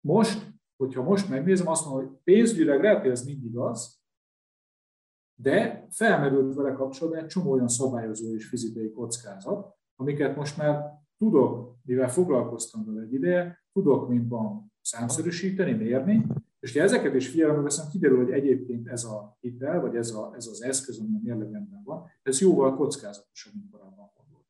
Most, 0.00 0.52
hogyha 0.76 1.02
most 1.02 1.28
megnézem, 1.28 1.68
azt 1.68 1.86
mondom, 1.86 2.06
hogy 2.06 2.16
pénzügyileg 2.24 2.82
lehet, 2.82 3.00
hogy 3.00 3.10
ez 3.10 3.24
mindig 3.24 3.56
az, 3.56 3.97
de 5.40 5.86
felmerült 5.90 6.54
vele 6.54 6.72
kapcsolatban 6.72 7.22
egy 7.22 7.28
csomó 7.28 7.50
olyan 7.50 7.68
szabályozó 7.68 8.34
és 8.34 8.48
fizikai 8.48 8.90
kockázat, 8.92 9.76
amiket 9.96 10.36
most 10.36 10.56
már 10.56 10.84
tudok, 11.18 11.76
mivel 11.82 12.08
foglalkoztam 12.08 12.84
vele 12.84 13.00
egy 13.00 13.12
ideje, 13.12 13.64
tudok, 13.72 14.08
mint 14.08 14.28
van 14.28 14.72
számszerűsíteni, 14.80 15.72
mérni, 15.72 16.26
és 16.60 16.72
ha 16.72 16.80
ezeket 16.80 17.14
is 17.14 17.28
figyelembe 17.28 17.60
veszem, 17.60 17.88
kiderül, 17.90 18.24
hogy 18.24 18.30
egyébként 18.30 18.88
ez 18.88 19.04
a 19.04 19.36
hitel, 19.40 19.80
vagy 19.80 19.96
ez, 19.96 20.10
a, 20.10 20.32
ez 20.36 20.46
az 20.46 20.62
eszköz, 20.62 20.98
ami 20.98 21.16
a 21.16 21.20
mérlegemben 21.22 21.82
van, 21.84 22.04
ez 22.22 22.40
jóval 22.40 22.76
kockázatosabb, 22.76 23.54
mint 23.54 23.70
korábban 23.70 24.10
gondolt. 24.16 24.46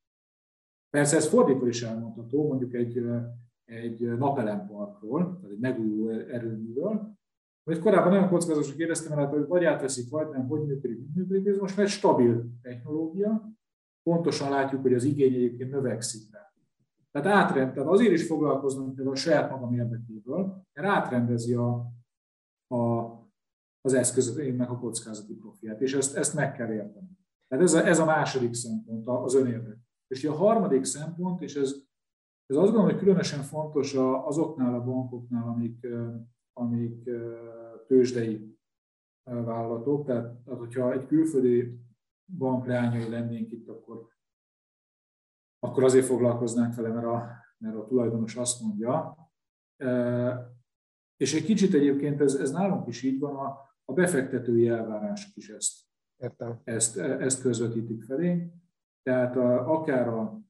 Persze 0.90 1.16
ez 1.16 1.28
fordítva 1.28 1.68
is 1.68 1.82
elmondható, 1.82 2.46
mondjuk 2.46 2.74
egy, 2.74 3.02
egy 3.64 4.00
napelemparkról, 4.00 5.36
tehát 5.36 5.50
egy 5.50 5.58
megújuló 5.58 6.08
erőműről, 6.08 7.17
hogy 7.68 7.78
korábban 7.78 8.12
nagyon 8.12 8.28
kockázatosan 8.28 8.76
kérdeztem, 8.76 9.16
mert 9.16 9.28
hát, 9.28 9.38
hogy 9.38 9.46
vagy 9.46 9.64
átveszik, 9.64 10.10
vagy 10.10 10.28
nem, 10.28 10.46
hogy 10.46 10.66
működik, 10.66 10.96
hogy 10.96 11.08
működik, 11.14 11.46
ez 11.46 11.56
most 11.56 11.76
már 11.76 11.86
egy 11.86 11.92
stabil 11.92 12.44
technológia, 12.62 13.52
pontosan 14.02 14.50
látjuk, 14.50 14.82
hogy 14.82 14.94
az 14.94 15.04
igény 15.04 15.34
egyébként 15.34 15.70
növekszik 15.70 16.32
rá. 16.32 16.52
Tehát 17.10 17.28
átrend, 17.28 17.72
tehát 17.72 17.88
azért 17.88 18.12
is 18.12 18.26
foglalkoznom 18.26 18.94
például 18.94 19.16
a 19.16 19.18
saját 19.18 19.50
magam 19.50 19.74
érdekéből, 19.74 20.62
mert 20.72 20.88
átrendezi 20.88 21.54
a, 21.54 21.92
a, 22.74 23.02
az 23.80 23.92
eszközöknek 23.92 24.70
a 24.70 24.78
kockázati 24.78 25.34
profiát, 25.34 25.80
és 25.80 25.94
ezt, 25.94 26.16
ezt 26.16 26.34
meg 26.34 26.52
kell 26.52 26.72
érteni. 26.72 27.18
Tehát 27.48 27.64
ez 27.64 27.74
a, 27.74 27.86
ez 27.86 27.98
a 27.98 28.04
második 28.04 28.54
szempont, 28.54 29.08
az 29.08 29.34
önérdek. 29.34 29.78
És 30.06 30.24
a 30.24 30.32
harmadik 30.32 30.84
szempont, 30.84 31.42
és 31.42 31.54
ez, 31.54 31.74
ez 32.46 32.56
azt 32.56 32.66
gondolom, 32.66 32.90
hogy 32.90 32.98
különösen 32.98 33.42
fontos 33.42 33.94
azoknál 34.24 34.74
a 34.74 34.84
bankoknál, 34.84 35.48
amik, 35.48 35.86
amik 36.58 37.10
tőzsdei 37.86 38.58
vállalatok, 39.22 40.06
tehát, 40.06 40.34
tehát 40.44 40.58
hogyha 40.58 40.92
egy 40.92 41.06
külföldi 41.06 41.80
bank 42.38 42.66
leányai 42.66 43.08
lennénk 43.08 43.52
itt, 43.52 43.68
akkor 43.68 44.08
akkor 45.58 45.84
azért 45.84 46.06
foglalkoznánk 46.06 46.74
vele, 46.74 46.88
mert 46.88 47.06
a, 47.06 47.30
mert 47.58 47.76
a 47.76 47.86
tulajdonos 47.86 48.36
azt 48.36 48.60
mondja. 48.60 49.16
És 51.16 51.34
egy 51.34 51.44
kicsit 51.44 51.74
egyébként 51.74 52.20
ez, 52.20 52.34
ez 52.34 52.50
nálunk 52.50 52.86
is 52.86 53.02
így 53.02 53.18
van, 53.18 53.36
a, 53.36 53.58
a 53.84 53.92
befektetői 53.92 54.68
elvárások 54.68 55.36
is 55.36 55.48
ezt, 55.48 55.80
Értem. 56.16 56.60
ezt, 56.64 56.96
ezt 56.98 57.40
közvetítik 57.40 58.02
felé. 58.02 58.52
Tehát 59.02 59.36
a, 59.36 59.72
akár 59.72 60.08
a, 60.08 60.40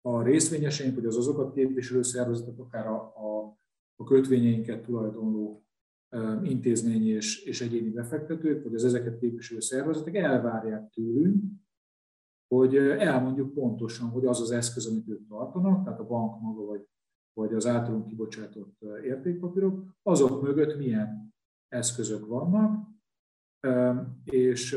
a 0.00 0.22
részvényeseink, 0.22 0.94
vagy 0.94 1.06
az 1.06 1.16
azokat 1.16 1.52
képviselő 1.52 2.02
szervezetek, 2.02 2.58
akár 2.58 2.86
a, 2.86 3.02
a, 3.02 3.57
a 4.00 4.04
kötvényeinket 4.04 4.82
tulajdonló 4.82 5.66
intézményi 6.42 7.08
és, 7.08 7.44
és 7.44 7.60
egyéni 7.60 7.90
befektetők, 7.90 8.64
vagy 8.64 8.74
az 8.74 8.84
ezeket 8.84 9.18
képviselő 9.18 9.60
szervezetek 9.60 10.14
elvárják 10.14 10.90
tőlünk, 10.90 11.44
hogy 12.54 12.76
elmondjuk 12.76 13.54
pontosan, 13.54 14.08
hogy 14.08 14.26
az 14.26 14.40
az 14.40 14.50
eszköz, 14.50 14.86
amit 14.86 15.08
ők 15.08 15.26
tartanak, 15.28 15.84
tehát 15.84 16.00
a 16.00 16.06
bank 16.06 16.40
maga 16.40 16.64
vagy, 16.64 16.86
vagy 17.32 17.54
az 17.54 17.66
általunk 17.66 18.06
kibocsátott 18.06 18.80
értékpapírok, 19.04 19.84
azok 20.02 20.42
mögött 20.42 20.78
milyen 20.78 21.34
eszközök 21.68 22.26
vannak, 22.26 22.86
és 24.24 24.74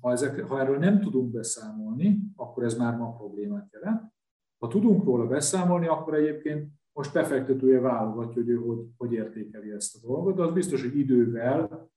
ha, 0.00 0.12
ezek, 0.12 0.40
ha 0.40 0.60
erről 0.60 0.78
nem 0.78 1.00
tudunk 1.00 1.32
beszámolni, 1.32 2.18
akkor 2.36 2.64
ez 2.64 2.76
már 2.76 2.96
ma 2.96 3.16
problémát 3.16 3.72
jelent. 3.72 4.12
Ha 4.58 4.68
tudunk 4.68 5.04
róla 5.04 5.26
beszámolni, 5.26 5.86
akkor 5.86 6.14
egyébként 6.14 6.75
most 6.96 7.12
befektetője 7.12 7.80
válogatja, 7.80 8.42
hogy 8.42 8.48
ő 8.48 8.56
hogy, 8.56 8.86
hogy 8.96 9.12
értékeli 9.12 9.70
ezt 9.70 9.96
a 9.96 10.06
dolgot, 10.06 10.36
de 10.36 10.42
az 10.42 10.52
biztos, 10.52 10.82
hogy 10.82 10.98
idővel 10.98 11.90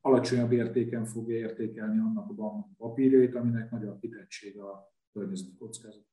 alacsonyabb 0.00 0.52
értéken 0.52 1.04
fogja 1.04 1.36
értékelni 1.36 1.98
annak 1.98 2.30
a 2.30 2.32
bank 2.32 2.66
papírjait, 2.76 3.34
aminek 3.34 3.70
nagy 3.70 3.84
a 3.84 3.98
kitettsége 3.98 4.62
a 4.62 4.92
környezeti 5.12 5.56
kockázat. 5.58 6.04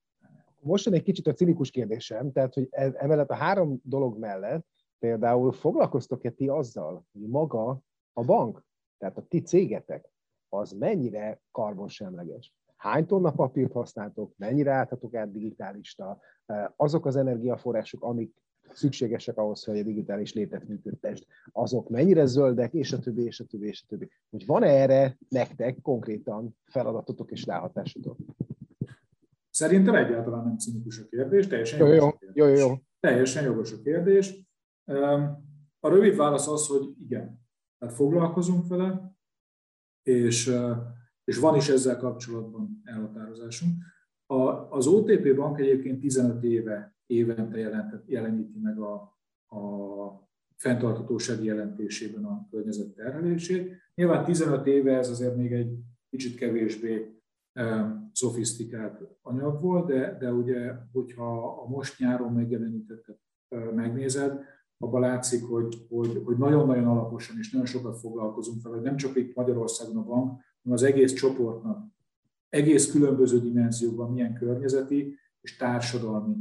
Most 0.59 0.85
jön 0.85 0.93
egy 0.93 1.03
kicsit 1.03 1.27
a 1.27 1.33
cinikus 1.33 1.71
kérdésem, 1.71 2.31
tehát 2.31 2.53
hogy 2.53 2.67
e- 2.69 2.93
emellett 2.95 3.29
a 3.29 3.35
három 3.35 3.79
dolog 3.83 4.17
mellett 4.17 4.67
például 4.99 5.51
foglalkoztok-e 5.51 6.29
ti 6.29 6.47
azzal, 6.47 7.05
hogy 7.11 7.27
maga 7.27 7.81
a 8.13 8.23
bank, 8.23 8.65
tehát 8.97 9.17
a 9.17 9.25
ti 9.27 9.41
cégetek, 9.41 10.11
az 10.49 10.71
mennyire 10.71 11.41
karbonsemleges? 11.51 12.53
Hány 12.83 13.05
tonna 13.05 13.31
papírt 13.31 13.71
használtok, 13.71 14.33
mennyire 14.37 14.71
álltatok 14.71 15.15
át 15.15 15.31
digitálista, 15.31 16.19
e, 16.45 16.73
azok 16.75 17.05
az 17.05 17.15
energiaforrások, 17.15 18.03
amik 18.03 18.33
szükségesek 18.69 19.37
ahhoz, 19.37 19.63
hogy 19.63 19.79
a 19.79 19.83
digitális 19.83 20.33
létet 20.33 20.67
működtest, 20.67 21.27
azok 21.51 21.89
mennyire 21.89 22.25
zöldek, 22.25 22.73
és 22.73 22.93
a 22.93 22.99
többi, 22.99 23.23
és 23.23 23.39
a 23.39 23.45
többi, 23.45 23.67
és 23.67 23.83
a 23.83 23.85
többi. 23.89 24.09
Hogy 24.29 24.45
van-e 24.45 24.67
erre 24.67 25.17
nektek 25.29 25.81
konkrétan 25.81 26.57
feladatotok 26.65 27.31
és 27.31 27.45
ráhatásotok? 27.45 28.17
Szerintem 29.49 29.95
egyáltalán 29.95 30.43
nem 30.43 30.57
cinikus 30.57 30.99
a 30.99 31.05
kérdés, 31.09 31.47
teljesen 31.47 31.79
jó, 31.79 31.93
jogos, 31.93 32.15
jó, 32.33 32.45
jó, 32.45 32.55
jó. 32.55 32.75
Teljesen 32.99 33.43
jogos 33.43 33.71
a 33.71 33.81
kérdés. 33.81 34.47
A 35.79 35.89
rövid 35.89 36.15
válasz 36.15 36.47
az, 36.47 36.67
hogy 36.67 36.93
igen. 36.97 37.41
Tehát 37.77 37.95
foglalkozunk 37.95 38.67
vele, 38.67 39.15
és, 40.01 40.51
és 41.23 41.37
van 41.37 41.55
is 41.55 41.69
ezzel 41.69 41.97
kapcsolatban 41.97 42.81
elhatározásunk. 42.83 43.83
A, 44.25 44.39
az 44.69 44.87
OTP 44.87 45.35
bank 45.35 45.59
egyébként 45.59 45.99
15 45.99 46.43
éve 46.43 46.95
évente 47.05 47.57
jelent, 47.57 48.03
jeleníti 48.05 48.59
meg 48.59 48.79
a, 48.79 48.93
a 49.57 49.57
fenntarthatósági 50.55 51.45
jelentésében 51.45 52.25
a 52.25 52.47
környezet 52.51 52.95
terhelését. 52.95 53.81
Nyilván 53.95 54.25
15 54.25 54.67
éve 54.67 54.97
ez 54.97 55.09
azért 55.09 55.35
még 55.35 55.51
egy 55.51 55.79
kicsit 56.09 56.35
kevésbé 56.35 57.21
um, 57.55 58.09
szofisztikált 58.13 59.01
anyag 59.21 59.61
volt, 59.61 59.87
de, 59.87 60.17
de 60.19 60.31
ugye, 60.31 60.73
hogyha 60.91 61.47
a 61.61 61.67
most 61.67 61.99
nyáron 61.99 62.33
megjelenítettet 62.33 63.19
megnézed, 63.73 64.39
abban 64.77 65.01
látszik, 65.01 65.43
hogy, 65.43 65.85
hogy, 65.89 66.21
hogy 66.25 66.37
nagyon-nagyon 66.37 66.87
alaposan 66.87 67.37
és 67.39 67.51
nagyon 67.51 67.67
sokat 67.67 67.99
foglalkozunk 67.99 68.63
vele, 68.63 68.75
hogy 68.75 68.85
nem 68.85 68.95
csak 68.95 69.15
itt 69.15 69.35
Magyarországon 69.35 69.97
a 69.97 70.03
bank, 70.03 70.41
az 70.71 70.83
egész 70.83 71.13
csoportnak 71.13 71.93
egész 72.53 72.91
különböző 72.91 73.39
dimenzióban 73.39 74.11
milyen 74.11 74.33
környezeti 74.33 75.17
és 75.41 75.55
társadalmi 75.57 76.35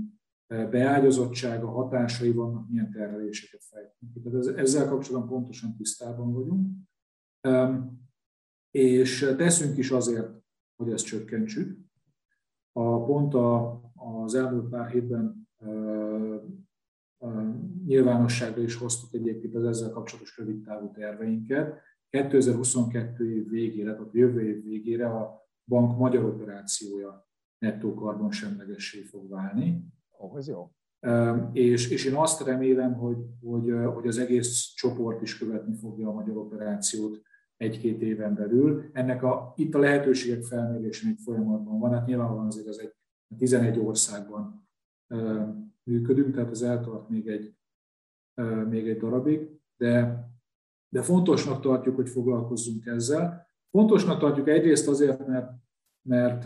beágyazottsága, 0.46 1.70
hatásai 1.70 2.32
vannak, 2.32 2.68
milyen 2.68 2.90
terheléseket 2.90 3.64
fejtünk. 3.64 4.12
Tehát 4.22 4.58
ezzel 4.58 4.88
kapcsolatban 4.88 5.28
pontosan 5.28 5.76
tisztában 5.76 6.32
vagyunk. 6.32 6.68
És 8.70 9.34
teszünk 9.36 9.78
is 9.78 9.90
azért, 9.90 10.28
hogy 10.76 10.92
ezt 10.92 11.04
csökkentsük. 11.04 11.78
A 12.72 13.04
pont 13.04 13.34
a, 13.34 13.80
az 13.94 14.34
elmúlt 14.34 14.68
pár 14.68 14.90
hétben 14.90 15.48
nyilvánosságra 17.86 18.62
is 18.62 18.74
hoztuk 18.74 19.14
egyébként 19.14 19.54
az 19.54 19.64
ezzel 19.64 19.90
kapcsolatos 19.90 20.38
rövid 20.38 20.62
távú 20.62 20.90
terveinket. 20.90 21.80
2022 22.12 23.35
év 23.35 23.49
végére, 23.49 23.92
tehát 23.92 24.12
jövő 24.12 24.49
év 24.49 24.62
végére 24.62 25.07
a 25.07 25.49
bank 25.64 25.99
magyar 25.99 26.25
operációja 26.25 27.28
nettó 27.59 27.95
karbonsemlegessé 27.95 29.02
fog 29.02 29.28
válni. 29.28 29.85
Ó, 30.21 30.37
ez 30.37 30.49
jó. 30.49 30.71
És, 31.52 31.90
és 31.90 32.04
én 32.04 32.14
azt 32.14 32.45
remélem, 32.45 32.95
hogy, 32.95 33.16
hogy, 33.40 33.73
hogy 33.95 34.07
az 34.07 34.19
egész 34.19 34.73
csoport 34.75 35.23
is 35.23 35.38
követni 35.38 35.75
fogja 35.75 36.09
a 36.09 36.12
magyar 36.12 36.37
operációt 36.37 37.23
egy-két 37.57 38.00
éven 38.00 38.35
belül. 38.35 38.90
Ennek 38.92 39.23
a, 39.23 39.52
itt 39.57 39.75
a 39.75 39.78
lehetőségek 39.78 40.42
felmérése 40.42 41.07
még 41.07 41.19
folyamatban 41.19 41.78
van, 41.78 41.92
hát 41.92 42.07
nyilvánvalóan 42.07 42.47
azért 42.47 42.66
az 42.66 42.78
egy 42.78 42.95
11 43.38 43.78
országban 43.78 44.69
működünk, 45.83 46.35
tehát 46.35 46.50
ez 46.50 46.62
eltart 46.62 47.09
még 47.09 47.28
egy, 47.28 47.54
még 48.69 48.88
egy 48.88 48.99
darabig, 48.99 49.49
de, 49.76 50.26
de 50.92 51.02
fontosnak 51.02 51.61
tartjuk, 51.61 51.96
hogy 51.96 52.08
foglalkozzunk 52.08 52.87
ezzel. 52.87 53.46
Fontosnak 53.70 54.18
tartjuk 54.18 54.49
egyrészt 54.49 54.88
azért, 54.88 55.26
mert, 55.26 55.52
mert 56.02 56.44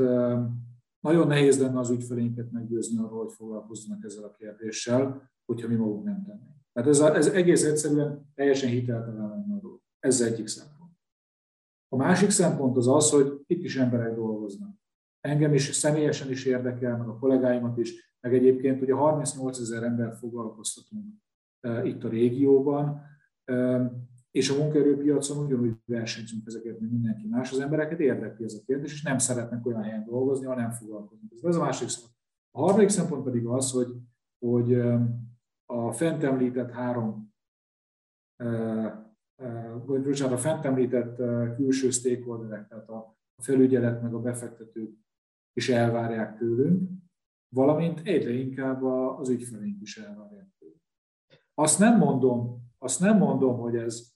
nagyon 1.01 1.27
nehéz 1.27 1.61
lenne 1.61 1.79
az 1.79 1.91
ügyfelénket 1.91 2.51
meggyőzni 2.51 2.99
arról, 2.99 3.25
hogy 3.25 3.33
foglalkozzanak 3.33 4.05
ezzel 4.05 4.25
a 4.25 4.31
kérdéssel, 4.31 5.31
hogyha 5.45 5.69
mi 5.69 5.75
magunk 5.75 6.05
nem 6.05 6.25
tennénk. 6.25 6.55
Tehát 6.73 6.89
ez, 6.89 7.01
ez 7.01 7.27
egész 7.27 7.65
egyszerűen 7.65 8.33
teljesen 8.35 8.69
hiteltelen 8.69 9.29
lenne 9.29 9.55
a 9.55 9.59
dolog. 9.61 9.81
Ez 9.99 10.21
egyik 10.21 10.47
szempont. 10.47 10.93
A 11.89 11.97
másik 11.97 12.31
szempont 12.31 12.77
az 12.77 12.89
az, 12.89 13.11
hogy 13.11 13.41
itt 13.47 13.65
is 13.65 13.77
emberek 13.77 14.15
dolgoznak. 14.15 14.77
Engem 15.21 15.55
is 15.55 15.75
személyesen 15.75 16.31
is 16.31 16.45
érdekel, 16.45 16.97
meg 16.97 17.09
a 17.09 17.19
kollégáimat 17.19 17.79
is, 17.79 18.17
meg 18.21 18.35
egyébként 18.35 18.83
ugye 18.83 18.95
38 18.95 19.59
ezer 19.59 19.83
embert 19.83 20.19
foglalkoztatunk 20.19 21.15
itt 21.85 22.05
a 22.05 22.09
régióban, 22.09 23.03
és 24.37 24.51
a 24.51 24.57
munkaerőpiacon 24.59 25.45
ugyanúgy 25.45 25.77
versenyzünk 25.85 26.47
ezeket, 26.47 26.81
mint 26.81 26.93
mindenki 26.93 27.27
más. 27.27 27.53
Az 27.53 27.59
embereket 27.59 28.01
érdekli 28.01 28.45
ez 28.45 28.55
a 28.55 28.65
kérdés, 28.67 28.93
és 28.93 29.03
nem 29.03 29.19
szeretnek 29.19 29.67
olyan 29.67 29.83
helyen 29.83 30.05
dolgozni, 30.05 30.47
ahol 30.47 30.61
nem 30.61 30.71
foglalkoznak. 30.71 31.33
Ez 31.43 31.57
a 31.57 31.61
másik 31.61 31.89
szempont. 31.89 32.15
A 32.51 32.61
harmadik 32.61 32.89
szempont 32.89 33.25
pedig 33.25 33.47
az, 33.47 33.71
hogy, 33.71 33.95
hogy 34.39 34.75
a 35.67 35.93
fent 35.93 36.23
említett 36.23 36.71
három, 36.71 37.35
vagy 39.87 40.03
bocsánat, 40.03 40.35
a 40.35 40.39
fent 40.39 40.65
említett 40.65 41.17
külső 41.57 41.91
stakeholderek, 41.91 42.69
tehát 42.69 42.89
a 42.89 43.17
felügyelet 43.43 44.03
meg 44.03 44.15
a 44.15 44.21
befektetők 44.21 44.99
is 45.53 45.69
elvárják 45.69 46.39
tőlünk, 46.39 46.91
valamint 47.55 48.01
egyre 48.05 48.31
inkább 48.31 48.83
az 48.83 49.29
ügyfeleink 49.29 49.81
is 49.81 49.97
elvárják 49.97 50.49
tőlünk. 50.59 50.83
Azt 51.55 51.79
nem 51.79 51.99
mondom, 51.99 52.65
azt 52.79 53.01
nem 53.01 53.19
mondom, 53.19 53.59
hogy 53.59 53.77
ez, 53.77 54.15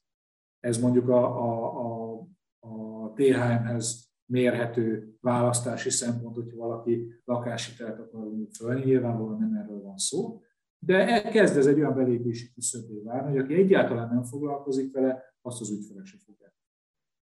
ez 0.60 0.78
mondjuk 0.78 1.08
a, 1.08 1.24
a, 1.24 1.80
a, 1.80 2.18
a 2.58 3.12
THM-hez 3.12 4.08
mérhető 4.26 5.16
választási 5.20 5.90
szempont, 5.90 6.34
hogyha 6.34 6.56
valaki 6.56 7.06
lakáshitelt 7.24 7.98
akar 7.98 8.28
fölni, 8.56 8.84
nyilvánvalóan 8.84 9.38
nem 9.38 9.54
erről 9.54 9.82
van 9.82 9.96
szó, 9.96 10.40
de 10.78 11.22
kezd 11.22 11.56
ez 11.56 11.66
egy 11.66 11.78
olyan 11.78 11.94
belépési 11.94 12.52
küszöbé 12.52 13.00
várni, 13.04 13.30
hogy 13.30 13.38
aki 13.38 13.54
egyáltalán 13.54 14.08
nem 14.08 14.22
foglalkozik 14.22 14.92
vele, 14.92 15.22
azt 15.42 15.60
az 15.60 15.70
ügyfelek 15.70 16.04
se 16.04 16.16
fogják. 16.26 16.54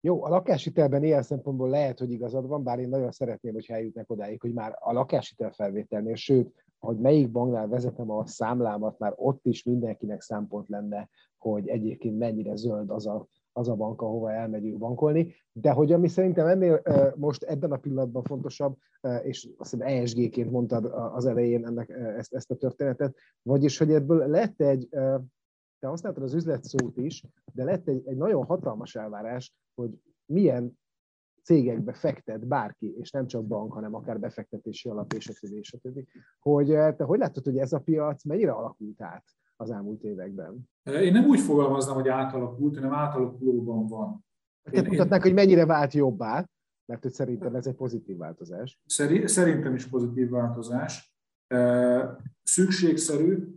Jó, 0.06 0.24
a 0.24 0.30
lakáshitelben 0.30 1.04
ilyen 1.04 1.22
szempontból 1.22 1.70
lehet, 1.70 2.00
hogy 2.00 2.12
igazad 2.12 2.48
van, 2.48 2.64
bár 2.64 2.80
én 2.80 2.90
nagyon 2.90 3.12
szeretném, 3.12 3.54
hogy 3.54 3.66
eljutnak 3.68 4.10
odáig, 4.10 4.42
hogy 4.42 4.54
már 4.54 4.78
a 4.80 4.94
lakáshitel 4.94 5.52
felvételnél, 5.52 6.16
sőt, 6.16 6.54
hogy 6.80 6.98
melyik 6.98 7.32
banknál 7.32 7.68
vezetem 7.68 8.12
a 8.12 8.28
számlámat, 8.28 9.00
már 9.00 9.14
ott 9.16 9.46
is 9.46 9.64
mindenkinek 9.64 10.22
szempont 10.22 10.68
lenne, 10.70 11.10
hogy 11.52 11.68
egyébként 11.68 12.18
mennyire 12.18 12.56
zöld 12.56 12.90
az 12.90 13.08
a 13.08 13.28
az 13.58 13.70
a 13.70 13.76
bank, 13.76 14.02
ahova 14.02 14.32
elmegyünk 14.32 14.78
bankolni, 14.78 15.34
de 15.52 15.72
hogy 15.72 15.92
ami 15.92 16.08
szerintem 16.08 16.48
ennél 16.48 16.82
most 17.16 17.44
ebben 17.44 17.72
a 17.72 17.78
pillanatban 17.78 18.24
fontosabb, 18.24 18.78
és 19.24 19.50
azt 19.58 19.72
hiszem 19.72 19.88
ESG-ként 19.88 20.52
mondtad 20.52 20.86
az 21.14 21.26
elején 21.26 21.66
ennek, 21.66 21.90
ezt, 21.90 22.34
ezt 22.34 22.52
a 22.52 22.56
történetet, 22.56 23.16
vagyis, 23.42 23.78
hogy 23.78 23.92
ebből 23.92 24.28
lett 24.28 24.62
egy, 24.62 24.88
te 25.80 25.88
használtad 25.88 26.24
az 26.24 26.34
üzlet 26.34 26.64
szót 26.64 26.98
is, 26.98 27.24
de 27.54 27.64
lett 27.64 27.88
egy, 27.88 28.08
egy 28.08 28.18
nagyon 28.18 28.46
hatalmas 28.46 28.96
elvárás, 28.96 29.54
hogy 29.76 30.00
milyen 30.26 30.78
cégekbe 31.44 31.94
fektet 31.94 32.48
bárki, 32.48 32.96
és 32.98 33.12
nem 33.12 33.28
csak 33.28 33.48
bank, 33.48 33.74
hanem 33.74 33.96
akár 33.96 34.20
befektetési 34.20 34.90
alap, 34.90 35.14
és 35.14 35.30
a 35.30 35.34
többi, 35.40 35.58
és 35.58 35.74
a 35.74 35.78
többi. 35.78 36.08
Hogy 36.40 36.68
te 36.68 37.04
hogy 37.04 37.20
látod, 37.20 37.44
hogy 37.44 37.58
ez 37.58 37.74
a 37.74 37.80
piac 37.80 38.24
mennyire 38.24 38.52
alakult 38.52 39.02
át? 39.02 39.24
Az 39.56 39.72
elmúlt 39.72 40.04
években? 40.04 40.70
Én 40.84 41.12
nem 41.12 41.26
úgy 41.26 41.40
fogalmaznám, 41.40 41.96
hogy 41.96 42.08
átalakult, 42.08 42.76
hanem 42.76 42.94
átalakulóban 42.94 43.88
van. 43.88 44.26
Tehát 44.72 44.88
mutatnák, 44.88 45.22
hogy 45.22 45.34
mennyire 45.34 45.66
vált 45.66 45.94
jobbá, 45.94 46.46
mert 46.86 47.02
hogy 47.02 47.12
szerintem 47.12 47.56
ez 47.56 47.68
egy 47.68 47.76
pozitív 47.76 48.18
változás. 48.18 48.80
Szerintem 49.26 49.76
is 49.76 49.88
pozitív 49.88 50.30
változás. 50.30 51.16
Szükségszerű, 52.44 53.56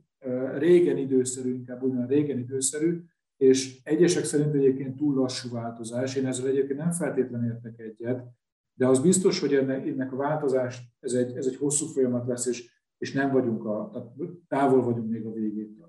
régen 0.54 0.96
időszerű, 0.96 1.54
inkább 1.54 1.82
úgy 1.82 2.08
régen 2.08 2.38
időszerű, 2.38 3.04
és 3.36 3.80
egyesek 3.82 4.24
szerint 4.24 4.54
egyébként 4.54 4.96
túl 4.96 5.14
lassú 5.14 5.50
változás. 5.50 6.14
Én 6.14 6.26
ezzel 6.26 6.46
egyébként 6.46 6.78
nem 6.78 6.90
feltétlenül 6.90 7.46
értek 7.52 7.78
egyet, 7.78 8.26
de 8.74 8.86
az 8.86 9.00
biztos, 9.00 9.40
hogy 9.40 9.54
ennek, 9.54 9.86
ennek 9.86 10.12
a 10.12 10.16
változás, 10.16 10.96
ez 11.00 11.12
egy, 11.12 11.36
ez 11.36 11.46
egy 11.46 11.56
hosszú 11.56 11.86
folyamat 11.86 12.26
lesz, 12.26 12.46
és, 12.46 12.70
és 12.98 13.12
nem 13.12 13.30
vagyunk 13.32 13.64
a, 13.64 13.90
tehát 13.92 14.08
távol 14.48 14.82
vagyunk 14.82 15.10
még 15.10 15.26
a 15.26 15.32
végétől. 15.32 15.87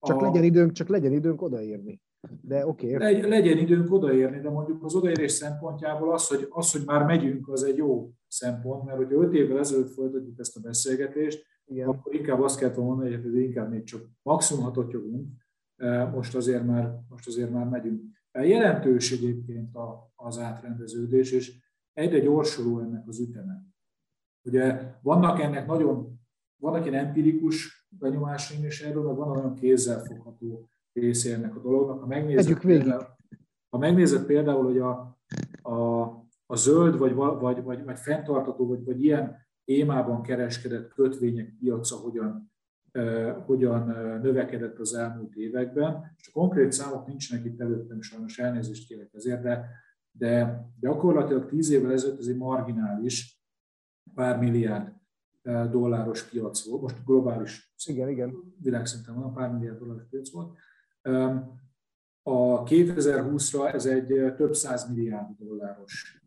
Csak 0.00 0.20
a... 0.20 0.24
legyen 0.24 0.44
időnk, 0.44 0.72
csak 0.72 0.88
legyen 0.88 1.12
időnk 1.12 1.42
odaérni. 1.42 2.00
De 2.40 2.66
oké. 2.66 2.94
Okay. 2.94 3.12
Legy, 3.12 3.28
legyen 3.28 3.58
időnk 3.58 3.92
odaérni, 3.92 4.40
de 4.40 4.50
mondjuk 4.50 4.84
az 4.84 4.94
odaérés 4.94 5.32
szempontjából 5.32 6.12
az 6.12 6.28
hogy, 6.28 6.46
az, 6.50 6.72
hogy 6.72 6.82
már 6.84 7.04
megyünk, 7.04 7.48
az 7.48 7.62
egy 7.62 7.76
jó 7.76 8.10
szempont, 8.26 8.84
mert 8.84 8.96
hogyha 8.96 9.22
öt 9.22 9.34
évvel 9.34 9.58
ezelőtt 9.58 9.90
folytatjuk 9.90 10.38
ezt 10.38 10.56
a 10.56 10.60
beszélgetést, 10.60 11.46
Igen. 11.64 11.88
akkor 11.88 12.14
inkább 12.14 12.40
azt 12.40 12.58
kell 12.58 12.72
mondani, 12.76 13.14
hogy 13.14 13.36
inkább 13.36 13.70
még 13.70 13.84
csak 13.84 14.08
maximum 14.22 14.64
hatot 14.64 14.92
jogunk, 14.92 15.28
most 16.12 16.34
azért 16.34 16.66
már, 16.66 16.98
most 17.08 17.26
azért 17.26 17.50
már 17.50 17.68
megyünk. 17.68 18.02
Jelentős 18.32 19.12
egyébként 19.12 19.76
az 20.14 20.38
átrendeződés, 20.38 21.32
és 21.32 21.52
egyre 21.92 22.18
gyorsuló 22.18 22.80
ennek 22.80 23.08
az 23.08 23.20
üteme. 23.20 23.62
Ugye 24.44 24.94
vannak 25.02 25.40
ennek 25.40 25.66
nagyon, 25.66 26.20
vannak 26.56 26.86
ilyen 26.86 27.06
empirikus 27.06 27.83
benyomásaim 27.98 28.64
is 28.64 28.80
erről, 28.80 29.02
meg 29.02 29.16
van 29.16 29.36
olyan 29.36 29.54
kézzelfogható 29.54 30.68
része 30.92 31.34
ennek 31.34 31.56
a 31.56 31.60
dolognak. 31.60 32.00
Ha 32.00 32.06
megnézed, 32.06 32.60
például, 32.60 33.06
ha 33.68 33.78
megnézed 33.78 34.26
például, 34.26 34.64
hogy 34.64 34.78
a, 34.78 35.18
a, 35.62 36.02
a 36.46 36.56
zöld, 36.56 36.98
vagy, 36.98 37.14
vagy, 37.14 37.62
vagy, 37.62 37.84
vagy 37.84 37.98
fenntartató, 37.98 38.66
vagy, 38.66 38.84
vagy 38.84 39.04
ilyen 39.04 39.36
témában 39.64 40.22
kereskedett 40.22 40.88
kötvények 40.88 41.54
piaca 41.58 41.96
hogyan, 41.96 42.52
uh, 42.92 43.44
hogyan 43.44 43.86
növekedett 44.22 44.78
az 44.78 44.94
elmúlt 44.94 45.34
években, 45.34 46.14
és 46.16 46.28
a 46.28 46.32
konkrét 46.32 46.72
számok 46.72 47.06
nincsenek 47.06 47.44
itt 47.44 47.60
előttem, 47.60 48.00
sajnos 48.00 48.38
elnézést 48.38 48.86
kérek 48.86 49.08
ezért, 49.12 49.42
de, 49.42 49.68
de 50.12 50.62
gyakorlatilag 50.80 51.46
tíz 51.46 51.70
évvel 51.70 51.92
ezelőtt 51.92 52.18
ez 52.18 52.26
egy 52.26 52.36
marginális, 52.36 53.42
pár 54.14 54.38
milliárd 54.38 54.92
dolláros 55.70 56.28
piac 56.28 56.64
volt, 56.64 56.82
most 56.82 57.04
globális 57.04 57.74
igen, 57.86 58.08
igen. 58.08 58.54
világszinten 58.62 59.14
van, 59.14 59.34
pár 59.34 59.52
milliárd 59.52 59.78
dolláros 59.78 60.04
piac 60.10 60.30
volt. 60.30 60.56
A 62.22 62.62
2020-ra 62.62 63.74
ez 63.74 63.86
egy 63.86 64.34
több 64.36 64.54
száz 64.54 64.88
milliárd 64.88 65.36
dolláros 65.38 66.22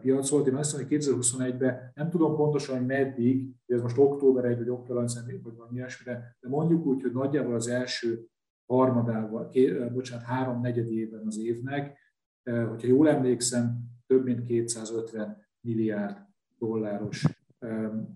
piac 0.00 0.28
volt. 0.28 0.46
Én 0.46 0.54
azt 0.54 0.72
mondom, 0.72 0.88
hogy 0.88 0.98
2021-ben 1.00 1.92
nem 1.94 2.10
tudom 2.10 2.36
pontosan, 2.36 2.76
hogy 2.76 2.86
meddig, 2.86 3.54
ez 3.66 3.80
most 3.80 3.98
október 3.98 4.44
1 4.44 4.58
vagy 4.58 4.68
október 4.68 5.04
1 5.04 5.42
vagy 5.42 5.56
valami 5.56 5.76
ilyesmire, 5.76 6.36
de 6.40 6.48
mondjuk 6.48 6.86
úgy, 6.86 7.02
hogy 7.02 7.12
nagyjából 7.12 7.54
az 7.54 7.68
első 7.68 8.26
harmadával, 8.66 9.50
bocsánat, 9.92 10.24
három 10.24 10.60
negyedében 10.60 11.26
az 11.26 11.38
évnek, 11.38 11.98
hogyha 12.42 12.88
jól 12.88 13.08
emlékszem, 13.08 13.84
több 14.06 14.24
mint 14.24 14.42
250 14.42 15.46
milliárd 15.60 16.16
dolláros 16.58 17.24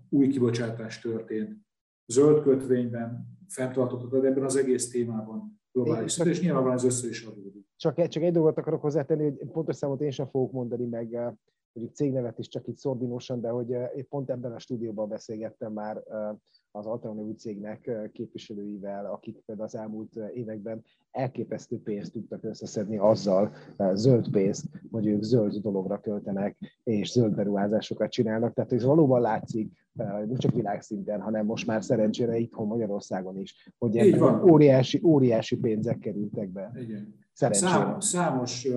új 0.09 0.27
kibocsátás 0.27 0.99
történt 0.99 1.59
zöld 2.05 2.43
kötvényben, 2.43 3.37
fenntartott, 3.47 4.11
de 4.11 4.27
ebben 4.27 4.43
az 4.43 4.55
egész 4.55 4.89
témában 4.89 5.61
globális 5.71 6.11
szint, 6.11 6.27
és 6.27 6.41
nyilvánvalóan 6.41 6.77
ez 6.77 6.83
össze 6.83 7.07
is 7.07 7.23
adódik. 7.23 7.65
Csak, 7.75 8.07
csak 8.07 8.23
egy 8.23 8.33
dolgot 8.33 8.57
akarok 8.57 8.81
hozzátenni, 8.81 9.23
hogy 9.23 9.49
pontos 9.51 9.75
számot 9.75 10.01
én 10.01 10.11
sem 10.11 10.27
fogok 10.27 10.51
mondani, 10.51 10.85
meg 10.85 11.13
eh, 11.13 11.31
mondjuk 11.73 11.95
cégnevet 11.95 12.39
is 12.39 12.47
csak 12.47 12.67
itt 12.67 12.77
szordinosan, 12.77 13.41
de 13.41 13.49
hogy 13.49 13.71
eh, 13.73 13.89
pont 14.09 14.29
ebben 14.29 14.51
a 14.51 14.59
stúdióban 14.59 15.09
beszélgettem 15.09 15.73
már 15.73 16.03
eh, 16.09 16.29
az 16.71 16.85
alternatív 16.85 17.35
cégnek 17.35 18.09
képviselőivel, 18.13 19.05
akik 19.05 19.41
például 19.45 19.67
az 19.67 19.75
elmúlt 19.75 20.15
években 20.33 20.83
elképesztő 21.11 21.81
pénzt 21.81 22.11
tudtak 22.11 22.43
összeszedni 22.43 22.97
azzal, 22.97 23.53
zöld 23.93 24.29
pénzt, 24.29 24.65
hogy 24.91 25.07
ők 25.07 25.21
zöld 25.21 25.55
dologra 25.55 25.99
költenek, 25.99 26.79
és 26.83 27.11
zöld 27.11 27.35
beruházásokat 27.35 28.11
csinálnak. 28.11 28.53
Tehát 28.53 28.73
ez 28.73 28.83
valóban 28.83 29.21
látszik, 29.21 29.79
nem 29.93 30.37
csak 30.37 30.53
világszinten, 30.53 31.21
hanem 31.21 31.45
most 31.45 31.67
már 31.67 31.83
szerencsére 31.83 32.37
itthon 32.37 32.67
Magyarországon 32.67 33.37
is, 33.37 33.73
hogy 33.77 34.19
óriási, 34.49 35.01
óriási 35.03 35.57
pénzek 35.57 35.99
kerültek 35.99 36.49
be. 36.49 36.71
Igen. 36.75 37.19
Számos, 37.33 38.05
számos 38.05 38.67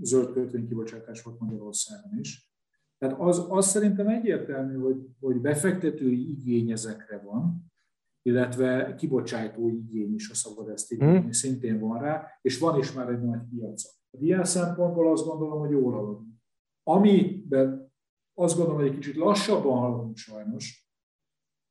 zöld 0.00 0.32
kötvénykibocsátás 0.32 1.22
volt 1.22 1.40
Magyarországon 1.40 2.18
is. 2.18 2.52
Tehát 3.04 3.20
az, 3.20 3.46
az 3.48 3.66
szerintem 3.66 4.08
egyértelmű, 4.08 4.74
hogy, 4.74 5.08
hogy 5.20 5.40
befektetői 5.40 6.30
igény 6.30 6.70
ezekre 6.70 7.18
van, 7.18 7.72
illetve 8.22 8.94
kibocsátó 8.94 9.68
igény 9.68 10.14
is 10.14 10.30
a 10.30 10.34
szabad 10.34 10.68
ezt 10.68 10.92
igény, 10.92 11.20
hmm. 11.20 11.32
szintén 11.32 11.80
van 11.80 12.00
rá, 12.00 12.26
és 12.42 12.58
van 12.58 12.78
is 12.78 12.92
már 12.92 13.08
egy 13.08 13.22
nagy 13.22 13.40
piaca. 13.50 13.88
Ilyen 14.10 14.44
szempontból 14.44 15.10
azt 15.10 15.24
gondolom, 15.24 15.58
hogy 15.58 15.70
jól 15.70 15.92
haladunk. 15.92 16.34
Amiben 16.82 17.92
azt 18.34 18.56
gondolom, 18.56 18.80
hogy 18.80 18.88
egy 18.88 18.94
kicsit 18.94 19.16
lassabban 19.16 19.78
haladunk 19.78 20.16
sajnos, 20.16 20.88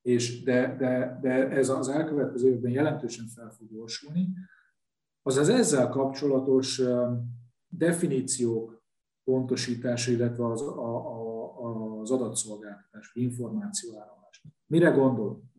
és 0.02 0.43
de, 0.43 0.76
de, 0.80 1.19
de 1.22 1.50
ez 1.50 1.69
az 1.69 1.88
elkövetkező 1.88 2.50
évben 2.50 2.72
jelentősen 2.72 3.28
fel 3.28 3.50
fog 3.50 3.67
gyorsulni, 3.69 4.30
az 5.22 5.38
az 5.38 5.50
ezzel 5.50 5.89
kapcsolatos 5.89 6.82
definíciók 7.67 8.84
pontosítása, 9.24 10.12
illetve 10.12 10.46
az, 10.46 10.62
a, 10.62 10.96
a, 10.96 11.22
az 12.04 12.12
adatszolgáltatás, 12.12 13.12
információáramlás. 13.13 14.46
Mire 14.66 14.89
gondol? 14.89 15.52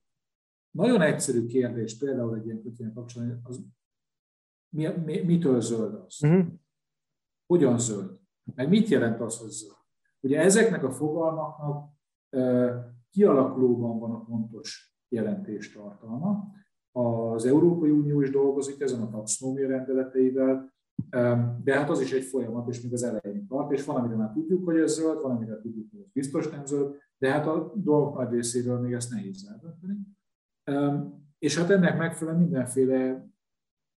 nagyon 0.74 1.00
egyszerű 1.00 1.46
kérdés, 1.46 1.98
például 1.98 2.34
egy 2.34 2.46
ilyen 2.46 2.62
kötvény 2.62 2.92
kapcsolatban, 2.92 3.40
az 3.42 3.64
mi, 4.68 4.86
mi, 4.86 5.20
mitől 5.20 5.60
zöld 5.60 5.94
az? 5.94 6.18
Uh-huh. 6.22 6.46
Hogyan 7.46 7.78
zöld? 7.78 8.18
Meg 8.54 8.68
mit 8.68 8.88
jelent 8.88 9.20
az, 9.20 9.38
hogy 9.38 9.50
zöld? 9.50 9.76
Ugye 10.20 10.40
ezeknek 10.40 10.84
a 10.84 10.90
fogalmaknak 10.90 11.92
kialakulóban 13.10 13.98
van 13.98 14.10
a 14.10 14.24
pontos 14.24 14.98
jelentéstartalma. 15.08 16.52
Az 16.92 17.44
Európai 17.44 17.90
Unió 17.90 18.20
is 18.20 18.30
dolgozik 18.30 18.80
ezen 18.80 19.02
a 19.02 19.10
taxonómia 19.10 19.68
rendeleteivel, 19.68 20.72
de 21.64 21.78
hát 21.78 21.90
az 21.90 22.00
is 22.00 22.12
egy 22.12 22.24
folyamat, 22.24 22.68
és 22.68 22.80
még 22.80 22.92
az 22.92 23.02
elején 23.02 23.46
tart, 23.46 23.72
és 23.72 23.84
van, 23.84 23.96
amire 23.96 24.16
már 24.16 24.32
tudjuk, 24.32 24.64
hogy 24.64 24.76
ez 24.76 24.92
zöld, 24.92 25.22
van, 25.22 25.36
amire 25.36 25.60
tudjuk, 25.60 25.90
hogy 25.90 26.00
ez 26.00 26.12
biztos 26.12 26.48
nem 26.48 26.64
zöld, 26.64 26.96
de 27.18 27.30
hát 27.30 27.46
a 27.46 27.72
dolgok 27.76 28.16
nagy 28.16 28.30
részéről 28.30 28.80
még 28.80 28.92
ezt 28.92 29.10
nehéz 29.10 29.50
eldönteni. 29.50 29.98
És 31.38 31.58
hát 31.58 31.70
ennek 31.70 31.98
megfelelően 31.98 32.42
mindenféle 32.42 33.28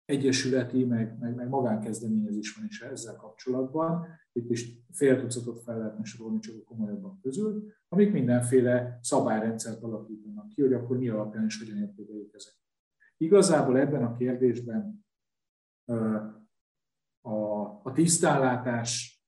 egyesületi, 0.05 0.85
meg, 0.85 1.19
meg, 1.19 1.35
meg 1.35 1.49
magánkezdeményezés 1.49 2.55
van 2.55 2.67
is 2.67 2.81
ezzel 2.81 3.17
kapcsolatban. 3.17 4.07
Itt 4.33 4.51
is 4.51 4.85
fél 4.91 5.21
tucatot 5.21 5.63
fel 5.63 5.79
lehetne 5.79 6.05
sorolni 6.05 6.39
csak 6.39 6.55
a 6.61 6.65
komolyabbak 6.65 7.21
közül, 7.21 7.73
amik 7.89 8.13
mindenféle 8.13 8.99
szabályrendszert 9.03 9.83
alakítanak 9.83 10.49
ki, 10.49 10.61
hogy 10.61 10.73
akkor 10.73 10.99
mi 10.99 11.09
alapján 11.09 11.45
és 11.45 11.59
hogyan 11.59 11.83
értékeljük 11.83 12.35
ezeket. 12.35 12.63
Igazából 13.17 13.79
ebben 13.79 14.05
a 14.05 14.17
kérdésben 14.17 15.07
a, 17.25 17.63
a 17.83 17.93
tisztánlátás 17.95 19.23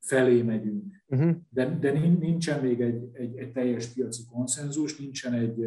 felé 0.00 0.42
megyünk, 0.42 1.04
uh-huh. 1.06 1.36
de, 1.48 1.78
de 1.78 1.92
nincsen 1.98 2.62
még 2.62 2.80
egy, 2.80 3.10
egy, 3.12 3.36
egy 3.36 3.52
teljes 3.52 3.86
piaci 3.86 4.22
konszenzus, 4.30 4.98
nincsen 4.98 5.32
egy, 5.32 5.64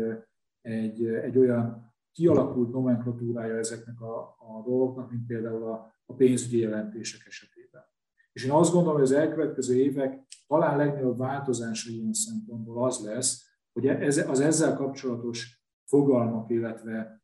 egy, 0.62 1.06
egy 1.06 1.38
olyan 1.38 1.94
kialakult 2.12 2.72
nomenklatúrája 2.72 3.58
ezeknek 3.58 4.02
a, 4.02 4.20
a 4.20 4.64
dolgoknak, 4.66 5.12
mint 5.12 5.26
például 5.26 5.64
a, 5.64 5.94
a 6.06 6.14
pénzügyi 6.14 6.60
jelentések 6.60 7.28
esetében. 7.28 7.84
És 8.32 8.46
én 8.46 8.52
azt 8.52 8.72
gondolom, 8.72 8.96
hogy 8.96 9.08
az 9.08 9.12
elkövetkező 9.12 9.76
évek 9.76 10.28
talán 10.48 10.78
legnagyobb 10.78 11.18
változása 11.18 11.92
ilyen 11.92 12.14
szempontból 12.14 12.86
az 12.86 13.04
lesz, 13.04 13.48
hogy 13.72 13.88
ez, 13.88 14.30
az 14.30 14.40
ezzel 14.40 14.76
kapcsolatos 14.76 15.64
fogalmak, 15.86 16.50
illetve, 16.50 17.24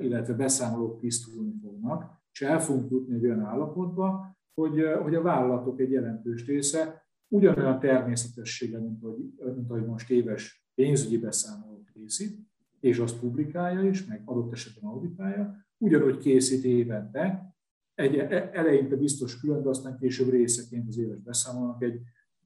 illetve 0.00 0.34
beszámolók 0.34 1.00
tisztulni 1.00 1.54
fognak, 1.62 2.21
és 2.32 2.42
el 2.42 2.60
fogunk 2.60 2.90
jutni 2.90 3.14
egy 3.14 3.24
olyan 3.24 3.40
állapotba, 3.40 4.36
hogy, 4.54 4.84
hogy 5.02 5.14
a 5.14 5.22
vállalatok 5.22 5.80
egy 5.80 5.90
jelentős 5.90 6.46
része 6.46 7.06
ugyanolyan 7.28 7.80
természetessége, 7.80 8.78
mint 8.78 9.04
ahogy, 9.04 9.32
mint 9.54 9.70
ahogy 9.70 9.86
most 9.86 10.10
éves 10.10 10.66
pénzügyi 10.74 11.18
beszámolót 11.18 11.90
készít, 11.92 12.38
és 12.80 12.98
azt 12.98 13.18
publikálja 13.18 13.88
is, 13.88 14.06
meg 14.06 14.22
adott 14.24 14.52
esetben 14.52 14.90
auditálja, 14.90 15.66
ugyanúgy 15.78 16.18
készít 16.18 16.64
évente, 16.64 17.54
egy 17.94 18.16
e, 18.16 18.50
eleinte 18.52 18.96
biztos 18.96 19.40
külön, 19.40 19.62
de 19.62 19.68
aztán 19.68 19.98
később 19.98 20.30
részeként 20.30 20.88
az 20.88 20.98
éves 20.98 21.18
beszámolnak 21.18 21.82
egy 21.82 22.00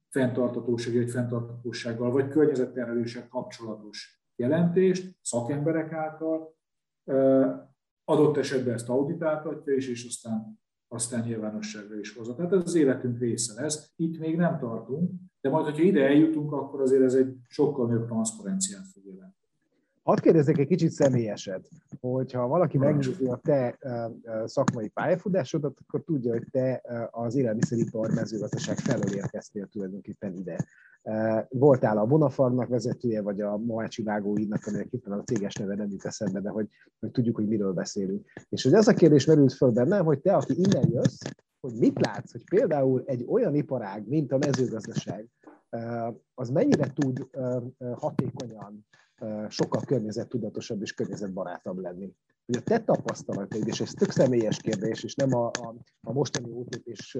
fenntartatóság, 0.09 0.97
egy 0.97 1.11
fenntartatósággal, 1.11 2.11
vagy 2.11 2.29
környezetterheléssel 2.29 3.29
kapcsolatos 3.29 4.25
jelentést 4.37 5.19
szakemberek 5.23 5.93
által, 5.93 6.55
adott 8.09 8.37
esetben 8.37 8.75
ezt 8.75 8.89
auditáltatja 8.89 9.75
is, 9.75 9.89
és 9.89 10.07
aztán, 10.07 10.61
aztán 10.89 11.25
nyilvánosságra 11.25 11.99
is 11.99 12.15
hozza. 12.17 12.35
Tehát 12.35 12.53
ez 12.53 12.63
az 12.65 12.75
életünk 12.75 13.19
része 13.19 13.63
lesz. 13.63 13.93
Itt 13.97 14.19
még 14.19 14.37
nem 14.37 14.59
tartunk, 14.59 15.11
de 15.41 15.51
majd, 15.51 15.65
hogyha 15.65 15.83
ide 15.83 16.07
eljutunk, 16.07 16.53
akkor 16.53 16.81
azért 16.81 17.03
ez 17.03 17.15
egy 17.15 17.37
sokkal 17.49 17.87
nagyobb 17.87 18.07
transzparenciát 18.07 18.87
fog 18.93 19.05
jelenteni. 19.05 19.46
Hadd 20.07 20.21
kérdezzek 20.21 20.59
egy 20.59 20.67
kicsit 20.67 20.91
személyeset, 20.91 21.69
hogyha 22.01 22.47
valaki 22.47 22.79
megnézi 22.79 23.27
a 23.27 23.37
te 23.37 23.79
szakmai 24.45 24.89
pályafutásodat, 24.89 25.79
akkor 25.87 26.03
tudja, 26.05 26.33
hogy 26.33 26.47
te 26.51 26.83
az 27.11 27.35
élelmiszeripar 27.35 28.11
mezőgazdaság 28.15 28.77
felől 28.77 29.15
érkeztél 29.15 29.67
tulajdonképpen 29.67 30.35
ide. 30.35 30.67
Voltál 31.49 31.99
a 31.99 32.07
Bonafarmnak 32.07 32.69
vezetője, 32.69 33.23
vagy 33.23 33.41
a 33.41 33.57
Moácsi 33.57 34.03
Vágóidnak, 34.03 34.67
aminek 34.67 34.89
itt 34.91 35.07
a 35.07 35.23
céges 35.25 35.55
neve 35.55 35.75
nem 35.75 35.91
jut 35.91 36.05
eszembe, 36.05 36.41
de 36.41 36.49
hogy, 36.49 36.69
hogy 37.01 37.11
tudjuk, 37.11 37.37
hogy 37.37 37.49
miről 37.49 37.73
beszélünk. 37.73 38.27
És 38.49 38.63
hogy 38.63 38.75
az 38.75 38.89
a 38.89 38.95
kérdés 38.95 39.25
merült 39.25 39.53
föl 39.53 39.71
bennem, 39.71 40.05
hogy 40.05 40.21
te, 40.21 40.35
aki 40.35 40.55
innen 40.57 40.91
jössz, 40.91 41.23
hogy 41.61 41.73
mit 41.79 42.07
látsz, 42.07 42.33
hogy 42.33 42.45
például 42.45 43.03
egy 43.07 43.25
olyan 43.29 43.55
iparág, 43.55 44.09
mint 44.09 44.33
a 44.33 44.39
mezőgazdaság, 44.39 45.29
az 46.35 46.51
mennyire 46.51 46.93
tud 46.93 47.29
hatékonyan 47.95 48.87
sokkal 49.49 49.83
környezettudatosabb 49.87 50.83
és 50.83 50.93
környezetbarátabb 50.93 51.79
lenni. 51.79 52.13
Hogy 52.47 52.57
a 52.57 52.61
te 52.61 52.81
tapasztalataid, 52.81 53.67
és 53.67 53.81
ez 53.81 53.91
tök 53.91 54.11
személyes 54.11 54.61
kérdés, 54.61 55.05
és 55.05 55.15
nem 55.15 55.35
a, 55.35 55.47
a, 55.47 55.75
a 56.01 56.13
mostani 56.13 56.51
útlépés 56.51 57.19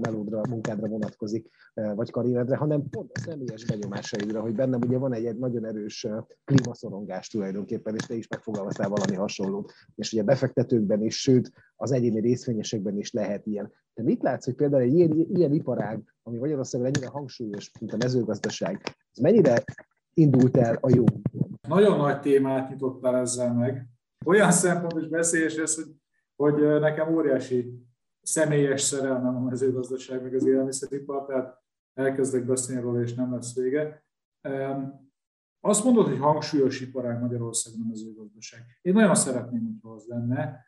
melódra, 0.00 0.40
munkádra 0.48 0.86
vonatkozik, 0.86 1.48
vagy 1.74 2.10
karrieredre, 2.10 2.56
hanem 2.56 2.88
pont 2.88 3.10
a 3.14 3.20
személyes 3.20 3.64
benyomásaidra, 3.64 4.40
hogy 4.40 4.54
bennem 4.54 4.80
ugye 4.80 4.98
van 4.98 5.12
egy, 5.12 5.24
egy 5.24 5.38
nagyon 5.38 5.64
erős 5.64 6.06
klímaszorongás 6.44 7.28
tulajdonképpen, 7.28 7.94
és 7.94 8.06
te 8.06 8.14
is 8.14 8.28
megfogalmaztál 8.28 8.88
valami 8.88 9.14
hasonlót. 9.14 9.72
És 9.94 10.12
ugye 10.12 10.22
befektetőkben 10.22 11.02
is, 11.02 11.20
sőt, 11.20 11.52
az 11.76 11.92
egyéni 11.92 12.20
részvényesekben 12.20 12.98
is 12.98 13.12
lehet 13.12 13.46
ilyen. 13.46 13.72
De 13.94 14.02
mit 14.02 14.22
látsz, 14.22 14.44
hogy 14.44 14.54
például 14.54 14.82
egy 14.82 14.94
ilyen, 14.94 15.26
ilyen 15.34 15.52
iparág, 15.52 16.14
ami 16.22 16.38
Magyarországon 16.38 16.86
ennyire 16.86 17.08
hangsúlyos, 17.08 17.70
mint 17.80 17.92
a 17.92 17.96
mezőgazdaság, 17.96 18.80
ez 19.12 19.18
mennyire 19.22 19.64
indult 20.14 20.56
el 20.56 20.78
a 20.80 20.94
jó 20.94 21.04
Nagyon 21.68 21.96
nagy 21.96 22.20
témát 22.20 22.68
nyitottál 22.68 23.16
ezzel 23.16 23.54
meg. 23.54 23.88
Olyan 24.24 24.52
szempont 24.52 25.02
is 25.02 25.08
beszélyes 25.08 25.56
ez, 25.56 25.74
hogy, 25.74 25.94
hogy 26.36 26.80
nekem 26.80 27.14
óriási 27.14 27.84
személyes 28.22 28.80
szerelmem 28.80 29.36
a 29.36 29.40
mezőgazdaság, 29.40 30.22
meg 30.22 30.34
az 30.34 30.46
élelmiszeripar, 30.46 31.24
tehát 31.26 31.62
elkezdek 31.94 32.46
beszélni 32.46 32.82
róla, 32.82 33.00
és 33.00 33.14
nem 33.14 33.32
lesz 33.32 33.54
vége. 33.54 34.04
Azt 35.60 35.84
mondod, 35.84 36.06
hogy 36.06 36.18
hangsúlyos 36.18 36.80
iparág 36.80 37.20
Magyarországon 37.20 37.80
a 37.84 37.88
mezőgazdaság. 37.88 38.60
Én 38.82 38.92
nagyon 38.92 39.14
szeretném, 39.14 39.64
hogyha 39.64 39.94
az 39.94 40.06
lenne. 40.06 40.66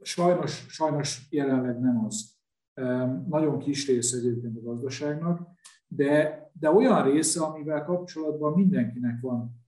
Sajnos, 0.00 0.66
sajnos 0.68 1.26
jelenleg 1.30 1.80
nem 1.80 2.04
az. 2.04 2.34
Nagyon 3.28 3.58
kis 3.58 3.86
része 3.86 4.16
egyébként 4.16 4.56
a 4.56 4.62
gazdaságnak, 4.62 5.48
de, 5.96 6.44
de 6.60 6.70
olyan 6.70 7.02
része, 7.02 7.42
amivel 7.42 7.84
kapcsolatban 7.84 8.52
mindenkinek 8.52 9.20
van 9.20 9.62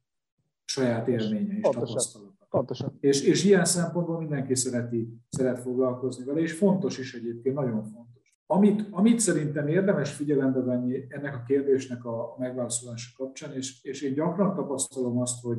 saját 0.64 1.08
élménye 1.08 1.56
és 1.56 1.68
tapasztalata. 1.70 2.46
Pontosan. 2.50 2.96
És, 3.00 3.22
és 3.22 3.44
ilyen 3.44 3.64
szempontból 3.64 4.18
mindenki 4.18 4.54
szereti, 4.54 5.08
szeret 5.28 5.58
foglalkozni 5.58 6.24
vele, 6.24 6.40
és 6.40 6.52
fontos 6.52 6.98
is 6.98 7.14
egyébként, 7.14 7.54
nagyon 7.54 7.82
fontos. 7.82 8.34
Amit, 8.46 8.86
amit 8.90 9.18
szerintem 9.18 9.68
érdemes 9.68 10.12
figyelembe 10.12 10.60
venni 10.60 11.06
ennek 11.08 11.34
a 11.34 11.42
kérdésnek 11.46 12.04
a 12.04 12.34
megválaszolása 12.38 13.10
kapcsán, 13.16 13.52
és, 13.52 13.84
és 13.84 14.02
én 14.02 14.14
gyakran 14.14 14.54
tapasztalom 14.54 15.18
azt, 15.18 15.42
hogy, 15.42 15.58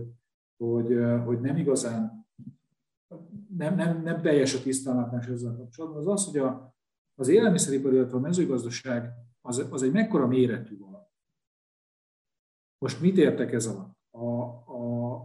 hogy, 0.58 0.97
hogy 1.25 1.39
nem 1.39 1.58
igazán, 1.58 2.27
nem, 3.58 3.75
nem, 3.75 4.01
nem 4.01 4.21
teljes 4.21 4.56
a 4.56 4.62
tisztánlátás 4.62 5.27
ezzel 5.27 5.56
kapcsolatban, 5.56 5.99
az 5.99 6.08
az, 6.08 6.25
hogy 6.25 6.38
a, 6.38 6.75
az 7.15 7.27
élelmiszeripar, 7.27 7.93
illetve 7.93 8.17
a 8.17 8.19
mezőgazdaság 8.19 9.13
az, 9.48 9.68
az 9.70 9.84
egy 9.84 9.92
mekkora 9.92 10.28
méretű 10.28 10.78
van. 10.78 11.08
Most 12.78 13.02
mit 13.02 13.18
értek 13.18 13.52
ez 13.52 13.66
alatt? 13.66 13.98
A, 14.10 14.26
a, 14.72 15.16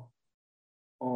a, 0.97 1.11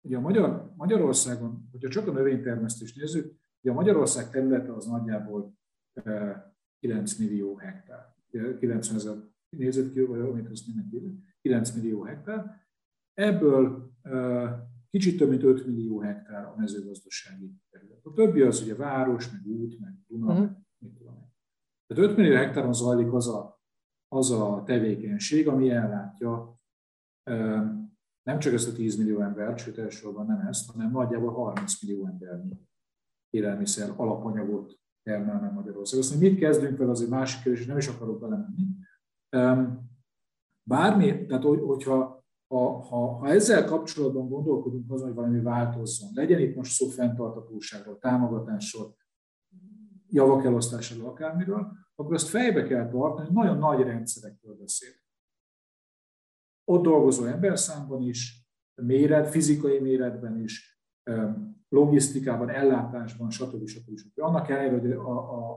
ugye 0.00 0.16
a 0.16 0.20
Magyar, 0.20 0.72
Magyarországon, 0.76 1.68
hogyha 1.70 1.88
csak 1.88 2.08
a 2.08 2.12
növénytermesztést 2.12 2.96
nézzük, 2.96 3.36
ugye 3.60 3.72
a 3.72 3.74
Magyarország 3.74 4.30
területe 4.30 4.74
az 4.74 4.86
nagyjából 4.86 5.58
9 6.78 7.12
e, 7.12 7.16
millió 7.18 7.56
hektár. 7.56 8.14
90 8.58 8.96
ezer 8.96 9.16
négyzetkiló, 9.48 10.06
vagy 10.06 10.20
amit 10.20 10.50
azt 10.50 10.66
mindenki 10.66 11.24
9 11.40 11.74
millió 11.74 12.02
hektár. 12.02 12.60
Ebből 13.12 13.90
e, 14.02 14.68
kicsit 14.90 15.18
több 15.18 15.28
mint 15.28 15.42
5 15.42 15.66
millió 15.66 16.00
hektár 16.00 16.44
a 16.44 16.54
mezőgazdasági 16.56 17.52
terület. 17.70 18.04
A 18.04 18.12
többi 18.12 18.40
az 18.40 18.62
ugye 18.62 18.74
város, 18.74 19.30
meg 19.30 19.46
út, 19.46 19.80
meg 19.80 19.92
Duna, 20.06 20.32
uh-huh. 20.32 20.50
mit 20.78 20.92
tudom 20.92 21.33
tehát 21.86 22.10
5 22.10 22.16
millió 22.16 22.34
hektáron 22.34 22.72
zajlik 22.72 23.12
az 23.12 23.28
a, 23.28 23.60
az 24.08 24.30
a 24.30 24.62
tevékenység, 24.66 25.48
ami 25.48 25.70
ellátja 25.70 26.58
nem 28.22 28.38
csak 28.38 28.52
ezt 28.52 28.68
a 28.68 28.72
10 28.72 28.96
millió 28.96 29.20
embert, 29.20 29.58
sőt 29.58 29.78
elsősorban 29.78 30.26
nem 30.26 30.46
ezt, 30.46 30.70
hanem 30.70 30.90
nagyjából 30.90 31.32
30 31.32 31.82
millió 31.82 32.06
embernyi 32.06 32.60
élelmiszer 33.30 33.92
alapanyagot 33.96 34.78
termel 35.02 35.40
meg 35.40 35.52
Magyarország. 35.52 35.98
Azt, 35.98 36.12
hogy 36.12 36.30
mit 36.30 36.38
kezdünk 36.38 36.78
vele, 36.78 36.90
az 36.90 37.02
egy 37.02 37.08
másik 37.08 37.42
kérdés, 37.42 37.66
nem 37.66 37.76
is 37.76 37.88
akarok 37.88 38.20
belemenni. 38.20 38.66
Bármi, 40.68 41.26
tehát 41.26 41.44
hogyha 41.44 42.24
ha, 42.46 42.82
ha, 42.82 43.16
ha 43.16 43.28
ezzel 43.28 43.64
kapcsolatban 43.64 44.28
gondolkodunk 44.28 44.92
azon, 44.92 45.06
hogy 45.06 45.16
valami 45.16 45.40
változzon, 45.40 46.10
legyen 46.14 46.40
itt 46.40 46.54
most 46.54 46.72
szó 46.72 46.86
fenntartatóságról, 46.86 47.98
támogatásról, 47.98 48.96
javak 50.14 50.44
elosztásáról, 50.44 51.08
akármiről, 51.08 51.72
akkor 51.94 52.14
azt 52.14 52.28
fejbe 52.28 52.62
kell 52.62 52.88
tartani, 52.88 53.26
hogy 53.26 53.36
nagyon 53.36 53.58
nagy 53.58 53.80
rendszerekről 53.80 54.56
beszélünk. 54.56 55.02
ott 56.64 56.82
dolgozó 56.82 57.24
emberszámban 57.24 58.02
is, 58.02 58.48
méret, 58.74 59.30
fizikai 59.30 59.78
méretben 59.78 60.40
is, 60.40 60.80
logisztikában, 61.68 62.48
ellátásban, 62.48 63.30
stb. 63.30 63.66
stb. 63.66 63.96
stb. 63.96 64.20
Annak 64.20 64.48
ellenére, 64.48 64.78
hogy 64.80 64.90
a, 64.92 65.10
a, 65.10 65.50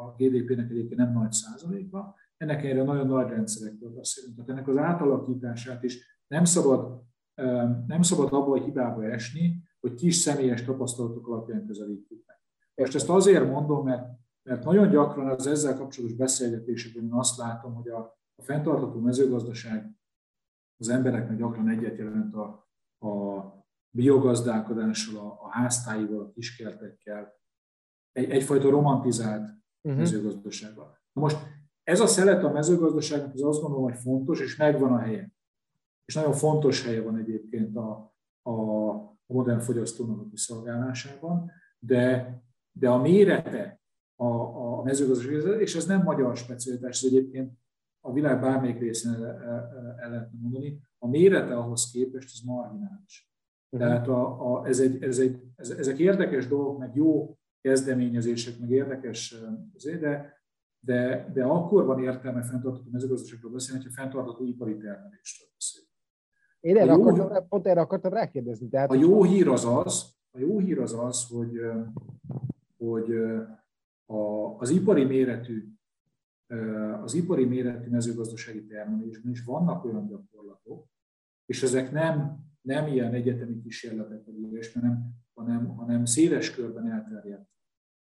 a 0.00 0.14
GDP-nek 0.16 0.70
egyébként 0.70 1.00
nem 1.00 1.12
nagy 1.12 1.32
százalékban, 1.32 2.14
ennek 2.36 2.64
ellenére 2.64 2.84
nagyon 2.84 3.06
nagy 3.06 3.28
rendszerekről 3.28 3.90
beszélünk. 3.90 4.34
Tehát 4.34 4.50
ennek 4.50 4.68
az 4.68 4.76
átalakítását 4.76 5.82
is 5.82 6.22
nem 6.26 6.44
szabad, 6.44 7.02
nem 7.86 8.02
szabad 8.02 8.32
abba 8.32 8.52
a 8.52 8.64
hibába 8.64 9.04
esni, 9.04 9.62
hogy 9.80 9.94
kis 9.94 10.14
személyes 10.14 10.64
tapasztalatok 10.64 11.28
alapján 11.28 11.66
közelítjük 11.66 12.22
meg. 12.26 12.39
Most 12.80 12.94
ezt 12.94 13.08
azért 13.08 13.50
mondom, 13.50 13.84
mert, 13.84 14.08
mert 14.42 14.64
nagyon 14.64 14.90
gyakran 14.90 15.28
az 15.28 15.46
ezzel 15.46 15.76
kapcsolatos 15.76 16.16
beszélgetésekben 16.16 17.04
én 17.04 17.12
azt 17.12 17.36
látom, 17.36 17.74
hogy 17.74 17.88
a, 17.88 17.98
a 18.34 18.42
fenntartható 18.42 19.00
mezőgazdaság 19.00 19.90
az 20.78 20.88
embereknek 20.88 21.36
gyakran 21.36 21.68
egyet 21.68 21.96
jelent 21.96 22.34
a, 22.34 22.68
a 23.06 23.44
biogazdálkodással, 23.90 25.26
a, 25.26 25.38
a 25.42 25.48
háztáival, 25.50 26.20
a 26.20 26.30
kiskertekkel, 26.30 27.32
egy, 28.12 28.30
egyfajta 28.30 28.70
romantizált 28.70 29.50
uh-huh. 29.82 30.00
mezőgazdasággal. 30.00 30.98
Na 31.12 31.20
most 31.20 31.38
ez 31.82 32.00
a 32.00 32.06
szelet 32.06 32.44
a 32.44 32.52
mezőgazdaságnak 32.52 33.34
az 33.34 33.42
azt 33.42 33.60
gondolom, 33.60 33.84
hogy 33.84 33.98
fontos, 33.98 34.40
és 34.40 34.56
megvan 34.56 34.92
a 34.92 34.98
helye. 34.98 35.32
És 36.04 36.14
nagyon 36.14 36.32
fontos 36.32 36.84
helye 36.84 37.02
van 37.02 37.16
egyébként 37.16 37.76
a, 37.76 38.14
a 38.42 38.54
modern 39.26 39.60
fogyasztónak 39.60 40.20
a 40.20 40.28
kiszolgálásában, 40.28 41.50
de, 41.78 42.38
de 42.72 42.88
a 42.88 43.00
mérete 43.00 43.80
a, 44.16 44.26
a 44.78 44.82
mezőgazdaság, 44.82 45.60
és 45.60 45.74
ez 45.74 45.86
nem 45.86 46.02
magyar 46.02 46.36
specialitás, 46.36 47.02
ez 47.02 47.12
egyébként 47.12 47.52
a 48.00 48.12
világ 48.12 48.40
bármelyik 48.40 48.78
részén 48.78 49.12
el, 49.12 49.24
el, 49.24 49.96
el 49.98 50.10
lehetne 50.10 50.38
mondani, 50.40 50.80
a 50.98 51.08
mérete 51.08 51.56
ahhoz 51.56 51.90
képest 51.90 52.30
az 52.32 52.40
marginális. 52.46 53.32
Uh-huh. 53.70 53.88
Tehát 53.88 54.08
a, 54.08 54.52
a, 54.52 54.66
ez 54.66 54.80
egy, 54.80 55.02
ez 55.02 55.18
egy, 55.18 55.42
ez, 55.56 55.70
ezek 55.70 55.98
érdekes 55.98 56.46
dolgok, 56.46 56.78
meg 56.78 56.94
jó 56.94 57.38
kezdeményezések, 57.60 58.58
meg 58.58 58.70
érdekes, 58.70 59.34
de, 60.00 60.42
de, 60.80 61.30
de 61.32 61.44
akkor 61.44 61.84
van 61.84 62.02
értelme 62.02 62.42
fenntartható 62.42 62.90
mezőgazdaságról 62.90 63.52
beszélni, 63.52 63.82
hogyha 63.82 64.02
fenntartható 64.02 64.44
ipari 64.44 64.76
termelésről 64.76 65.48
beszélünk. 65.54 65.90
Én 66.60 66.76
erre 66.76 66.92
jó, 66.92 67.02
akartam, 67.02 67.48
pont 67.48 67.66
erre 67.66 67.80
akartam 67.80 68.12
rákérdezni. 68.12 68.68
Tehát 68.68 68.90
a 68.90 68.94
jó 68.94 69.22
hír 69.22 69.48
az 69.48 69.64
az, 69.64 70.14
a 70.30 70.38
jó 70.38 70.58
hír 70.58 70.80
az 70.80 70.92
az, 70.92 71.28
hogy, 71.28 71.60
hogy 72.84 73.12
a, 74.06 74.58
az 74.58 74.70
ipari 74.70 75.04
méretű 75.04 75.74
az 77.02 77.14
ipari 77.14 77.44
méretű 77.44 77.90
mezőgazdasági 77.90 78.66
termelésben 78.66 79.32
is 79.32 79.44
vannak 79.44 79.84
olyan 79.84 80.06
gyakorlatok, 80.06 80.86
és 81.46 81.62
ezek 81.62 81.90
nem, 81.90 82.38
nem 82.60 82.86
ilyen 82.86 83.14
egyetemi 83.14 83.60
kísérletek, 83.60 84.24
hanem, 84.72 85.14
hanem, 85.34 85.66
hanem 85.76 86.04
széles 86.04 86.54
körben 86.54 86.90
elterjedt 86.90 87.50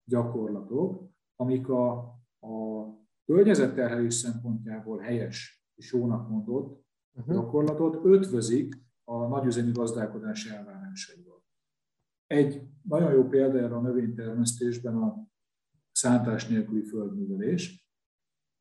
gyakorlatok, 0.03 1.09
amik 1.35 1.69
a, 1.69 1.97
a 2.39 2.85
környezetterhelés 3.25 4.13
szempontjából 4.13 4.99
helyes 4.99 5.63
és 5.75 5.93
jónak 5.93 6.29
mondott 6.29 6.85
uh-huh. 7.13 7.33
gyakorlatot 7.33 8.05
ötvözik 8.05 8.75
a 9.03 9.27
nagyüzemi 9.27 9.71
gazdálkodás 9.71 10.45
elvárásaival. 10.45 11.43
Egy 12.27 12.69
nagyon 12.89 13.11
jó 13.11 13.27
példa 13.27 13.57
erre 13.57 13.75
a 13.75 13.81
növénytermesztésben 13.81 14.95
a 14.95 15.27
szántás 15.91 16.47
nélküli 16.47 16.83
földművelés, 16.83 17.89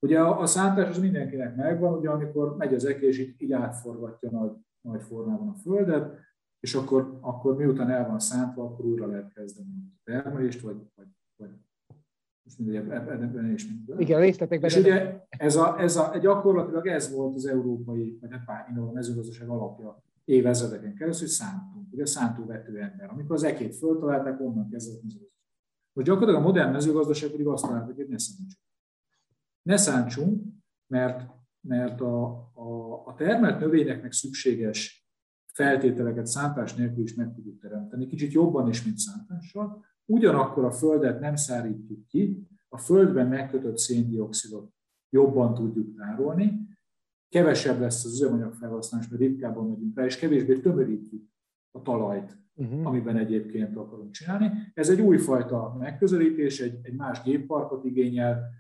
Ugye 0.01 0.21
a, 0.21 0.41
a 0.41 0.47
szántás 0.47 0.89
az 0.89 0.99
mindenkinek 0.99 1.57
megvan, 1.57 1.99
ugye 1.99 2.11
amikor 2.11 2.57
megy 2.57 2.75
az 2.75 2.85
eke, 2.85 3.07
és 3.07 3.19
így, 3.19 3.35
így 3.39 3.53
átforgatja 3.53 4.31
nagy, 4.31 4.53
nagy 4.81 5.03
formában 5.03 5.49
a 5.49 5.55
földet, 5.55 6.19
és 6.61 6.75
akkor, 6.75 7.19
akkor 7.21 7.57
miután 7.57 7.91
el 7.91 8.09
van 8.09 8.19
szántva, 8.19 8.65
akkor 8.65 8.85
újra 8.85 9.07
lehet 9.07 9.33
kezdeni 9.33 9.69
a 9.69 10.01
termelést, 10.05 10.61
vagy, 10.61 10.77
vagy, 10.95 11.07
vagy 11.37 12.77
ebben 12.77 13.53
is 13.53 13.69
minden. 13.69 14.01
Igen, 14.01 14.21
részletekben. 14.21 14.71
És 14.71 14.77
ugye 14.77 15.27
ez 15.29 15.57
a, 15.57 15.81
ez 15.81 15.97
a, 15.97 16.19
gyakorlatilag 16.19 16.87
ez 16.87 17.13
volt 17.13 17.35
az 17.35 17.47
európai, 17.47 18.19
vagy 18.21 18.31
hát 18.47 18.69
a 18.77 18.93
mezőgazdaság 18.93 19.49
alapja 19.49 20.03
évezredeken 20.29 20.95
keresztül, 20.95 21.29
szántunk, 21.29 21.93
ugye 21.93 22.07
szántóvető 22.07 22.81
ember. 22.81 23.11
Amikor 23.11 23.35
az 23.35 23.43
ekét 23.43 23.77
föltalálták, 23.77 24.41
onnan 24.41 24.71
kezdett 24.71 25.03
mezőgazdaság. 25.03 25.37
Most 25.93 26.07
gyakorlatilag 26.07 26.43
a 26.43 26.47
modern 26.47 26.73
mezőgazdaság 26.73 27.31
pedig 27.31 27.47
azt 27.47 27.65
találták, 27.65 27.97
hogy 27.97 28.09
ne 28.09 28.19
szántsuk 28.19 28.67
ne 29.69 29.77
szántsunk, 29.77 30.43
mert, 30.87 31.31
mert 31.61 32.01
a, 32.01 32.25
a, 32.55 33.03
a 33.07 33.15
termelt 33.17 33.61
növényeknek 33.61 34.13
szükséges 34.13 35.09
feltételeket 35.53 36.27
szántás 36.27 36.75
nélkül 36.75 37.03
is 37.03 37.15
meg 37.15 37.35
tudjuk 37.35 37.61
teremteni, 37.61 38.07
kicsit 38.07 38.33
jobban 38.33 38.69
is, 38.69 38.85
mint 38.85 38.99
szántással. 38.99 39.85
Ugyanakkor 40.05 40.65
a 40.65 40.71
földet 40.71 41.21
nem 41.21 41.37
szárítjuk 41.37 42.07
ki, 42.07 42.49
a 42.69 42.79
földben 42.79 43.29
megkötött 43.29 43.79
széndiokszidot 43.79 44.73
jobban 45.11 45.55
tudjuk 45.55 45.97
tárolni, 45.97 46.69
kevesebb 47.29 47.81
lesz 47.81 48.05
az 48.05 48.13
üzemanyag 48.13 48.53
felhasználás, 48.53 49.09
mert 49.09 49.23
ritkábban 49.23 49.69
megyünk 49.69 49.97
rá, 49.97 50.05
és 50.05 50.17
kevésbé 50.17 50.61
tömörítjük 50.61 51.23
a 51.71 51.83
talajt, 51.83 52.39
uh-huh. 52.55 52.87
amiben 52.87 53.17
egyébként 53.17 53.77
akarunk 53.77 54.11
csinálni. 54.11 54.51
Ez 54.75 54.89
egy 54.89 55.01
újfajta 55.01 55.77
megközelítés, 55.79 56.61
egy, 56.61 56.79
egy 56.83 56.95
más 56.95 57.23
gépparkot 57.23 57.85
igényel, 57.85 58.51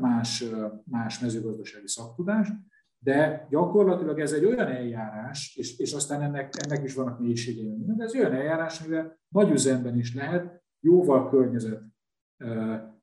más, 0.00 0.44
más 0.84 1.20
mezőgazdasági 1.20 1.88
szaktudást, 1.88 2.52
de 2.98 3.46
gyakorlatilag 3.50 4.20
ez 4.20 4.32
egy 4.32 4.44
olyan 4.44 4.66
eljárás, 4.66 5.56
és, 5.56 5.78
és 5.78 5.92
aztán 5.92 6.22
ennek, 6.22 6.54
ennek 6.66 6.84
is 6.84 6.94
vannak 6.94 7.20
mélységei, 7.20 7.84
de 7.84 8.04
ez 8.04 8.14
olyan 8.14 8.32
eljárás, 8.32 8.80
amivel 8.80 9.18
nagy 9.28 9.50
üzemben 9.50 9.98
is 9.98 10.14
lehet 10.14 10.62
jóval 10.80 11.28
környezet 11.28 11.82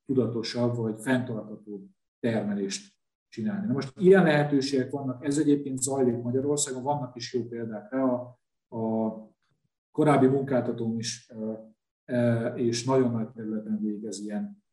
tudatosabb 0.06 0.76
vagy 0.76 1.02
fenntartható 1.02 1.90
termelést 2.20 2.93
csinálni. 3.34 3.68
Na 3.68 3.74
most 3.74 3.94
ilyen 3.98 4.24
lehetőségek 4.24 4.92
vannak, 4.92 5.26
ez 5.26 5.38
egyébként 5.38 5.82
zajlik 5.82 6.22
Magyarországon, 6.22 6.84
vannak 6.84 7.16
is 7.16 7.34
jó 7.34 7.44
példák 7.44 7.92
rá, 7.92 8.02
a, 8.02 8.40
a 8.78 9.14
korábbi 9.92 10.28
munkáltatóm 10.28 11.00
is 11.00 11.32
és 12.56 12.86
nagyon 12.86 13.12
nagy 13.12 13.30
területen 13.30 13.80
végez 13.82 14.20
ilyen 14.20 14.64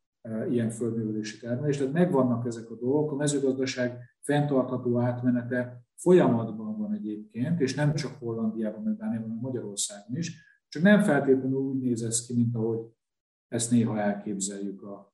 ilyen 0.49 0.69
földművelési 0.69 1.39
termelés. 1.39 1.77
Tehát 1.77 1.93
megvannak 1.93 2.45
ezek 2.45 2.69
a 2.71 2.75
dolgok, 2.75 3.11
a 3.11 3.15
mezőgazdaság 3.15 3.99
fenntartható 4.19 4.99
átmenete 4.99 5.85
folyamatban 5.95 6.77
van 6.77 6.93
egyébként, 6.93 7.59
és 7.59 7.75
nem 7.75 7.93
csak 7.93 8.15
Hollandiában, 8.19 8.83
meg 8.83 8.95
Dániában, 8.95 9.27
hanem 9.27 9.41
Magyarországon 9.41 10.17
is, 10.17 10.43
csak 10.67 10.83
nem 10.83 11.01
feltétlenül 11.01 11.59
úgy 11.59 11.81
néz 11.81 12.03
ez 12.03 12.25
ki, 12.25 12.33
mint 12.33 12.55
ahogy 12.55 12.79
ezt 13.47 13.71
néha 13.71 13.99
elképzeljük 13.99 14.83
a 14.83 15.10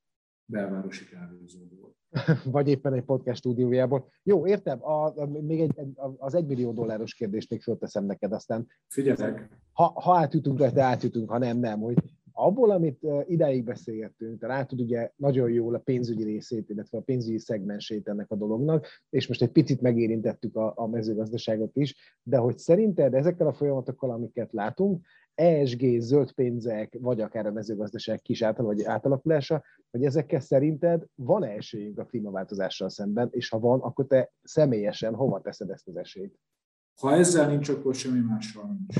belvárosi 0.48 1.06
kávézóból. 1.06 1.96
Vagy 2.56 2.68
éppen 2.68 2.94
egy 2.94 3.04
podcast 3.04 3.40
stúdiójából. 3.40 4.10
Jó, 4.24 4.48
értem, 4.48 4.84
a, 4.84 5.06
a, 5.06 5.26
még 5.26 5.60
egy, 5.60 5.80
az 6.18 6.34
egymillió 6.34 6.72
dolláros 6.72 7.14
kérdést 7.14 7.50
még 7.50 7.62
fölteszem 7.62 8.06
neked, 8.06 8.32
aztán... 8.32 8.68
Figyelek. 8.88 9.50
Ha, 9.74 9.84
ha 9.84 10.18
átütünk 10.18 10.60
rajta, 10.60 10.84
átütünk, 10.84 11.30
ha 11.30 11.38
nem, 11.38 11.58
nem. 11.58 11.80
Hogy 11.80 11.98
abból, 12.32 12.72
amit 12.72 13.08
ideig 13.26 13.64
beszélgettünk, 13.64 14.40
te 14.40 14.48
látod 14.48 14.82
ugye 14.82 15.12
nagyon 15.16 15.50
jól 15.50 15.76
a 15.76 15.80
pénzügyi 15.80 16.24
részét, 16.24 16.70
illetve 16.70 16.98
a 16.98 17.02
pénzügyi 17.02 17.40
szegmensét 17.40 18.08
ennek 18.08 18.32
a 18.32 18.36
dolognak, 18.36 18.88
és 19.10 19.28
most 19.28 19.42
egy 19.42 19.52
picit 19.52 19.82
megérintettük 19.82 20.56
a, 20.56 20.74
a 20.76 20.88
mezőgazdaságot 20.88 21.76
is, 21.76 22.20
de 22.24 22.38
hogy 22.38 22.58
szerinted 22.58 23.14
ezekkel 23.14 23.48
a 23.48 23.54
folyamatokkal, 23.54 24.12
amiket 24.12 24.54
látunk, 24.54 25.06
ESG, 25.38 26.00
zöld 26.00 26.32
pénzek, 26.32 26.98
vagy 27.00 27.22
akár 27.22 27.46
a 27.46 27.52
mezőgazdaság 27.52 28.22
kis 28.22 28.40
vagy 28.56 28.84
átalakulása, 28.84 29.64
hogy 29.92 30.04
ezekkel 30.04 30.40
szerinted 30.40 31.06
van-e 31.16 31.48
esélyünk 31.48 32.00
a 32.00 32.06
klímaváltozással 32.06 32.90
szemben, 32.90 33.30
és 33.32 33.50
ha 33.50 33.60
van, 33.60 33.80
akkor 33.80 34.08
te 34.08 34.32
személyesen 34.44 35.16
hova 35.16 35.42
teszed 35.42 35.70
ezt 35.70 35.88
az 35.88 35.96
esélyt? 35.96 36.40
Ha 37.02 37.12
ezzel 37.12 37.50
nincs, 37.50 37.70
akkor 37.70 37.96
semmi 37.96 38.20
mással 38.20 38.66
nincs. 38.66 38.96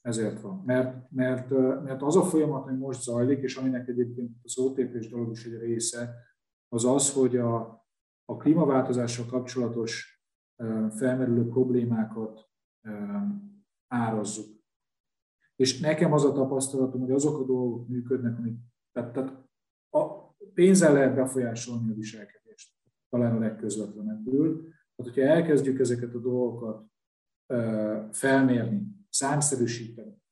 Ezért 0.00 0.40
van. 0.40 0.62
Mert, 0.66 1.10
mert, 1.10 1.50
mert 1.82 2.02
az 2.02 2.16
a 2.16 2.22
folyamat, 2.22 2.68
ami 2.68 2.78
most 2.78 3.02
zajlik, 3.02 3.42
és 3.42 3.56
aminek 3.56 3.88
egyébként 3.88 4.36
az 4.42 4.58
OTP-s 4.58 5.08
dolog 5.08 5.30
is 5.30 5.44
egy 5.44 5.58
része, 5.58 6.14
az 6.68 6.84
az, 6.84 7.12
hogy 7.12 7.36
a, 7.36 7.84
a 8.24 8.36
klímaváltozással 8.36 9.26
kapcsolatos 9.26 10.22
felmerülő 10.90 11.46
problémákat 11.46 12.48
árazzuk. 13.86 14.53
És 15.56 15.80
nekem 15.80 16.12
az 16.12 16.24
a 16.24 16.32
tapasztalatom, 16.32 17.00
hogy 17.00 17.10
azok 17.10 17.40
a 17.40 17.44
dolgok 17.44 17.88
működnek, 17.88 18.38
amik, 18.38 18.58
tehát, 18.92 19.12
tehát 19.12 19.44
a 19.90 20.34
pénzzel 20.54 20.92
lehet 20.92 21.14
befolyásolni 21.14 21.90
a 21.90 21.94
viselkedést, 21.94 22.72
talán 23.08 23.36
a 23.36 23.38
legközvetlenebbül. 23.38 24.60
Tehát, 24.60 25.12
hogyha 25.12 25.20
elkezdjük 25.20 25.78
ezeket 25.78 26.14
a 26.14 26.18
dolgokat 26.18 26.84
felmérni, 28.10 28.86
számszerűsíteni, 29.08 30.22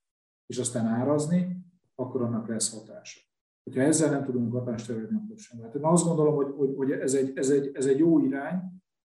és 0.47 0.59
aztán 0.59 0.87
árazni, 0.87 1.65
akkor 1.95 2.23
annak 2.23 2.49
lesz 2.49 2.79
hatása. 2.79 3.21
Hogyha 3.63 3.81
ezzel 3.81 4.11
nem 4.11 4.25
tudunk 4.25 4.53
hatást 4.53 4.91
elérni, 4.91 5.17
akkor 5.25 5.39
sem. 5.39 5.61
Hát 5.61 5.75
én 5.75 5.85
azt 5.85 6.05
gondolom, 6.05 6.35
hogy, 6.35 6.55
hogy, 6.57 6.75
hogy 6.77 6.91
ez, 6.91 7.15
egy, 7.15 7.37
ez, 7.37 7.51
egy, 7.51 7.71
ez 7.75 7.87
egy 7.87 7.99
jó 7.99 8.19
irány, 8.19 8.61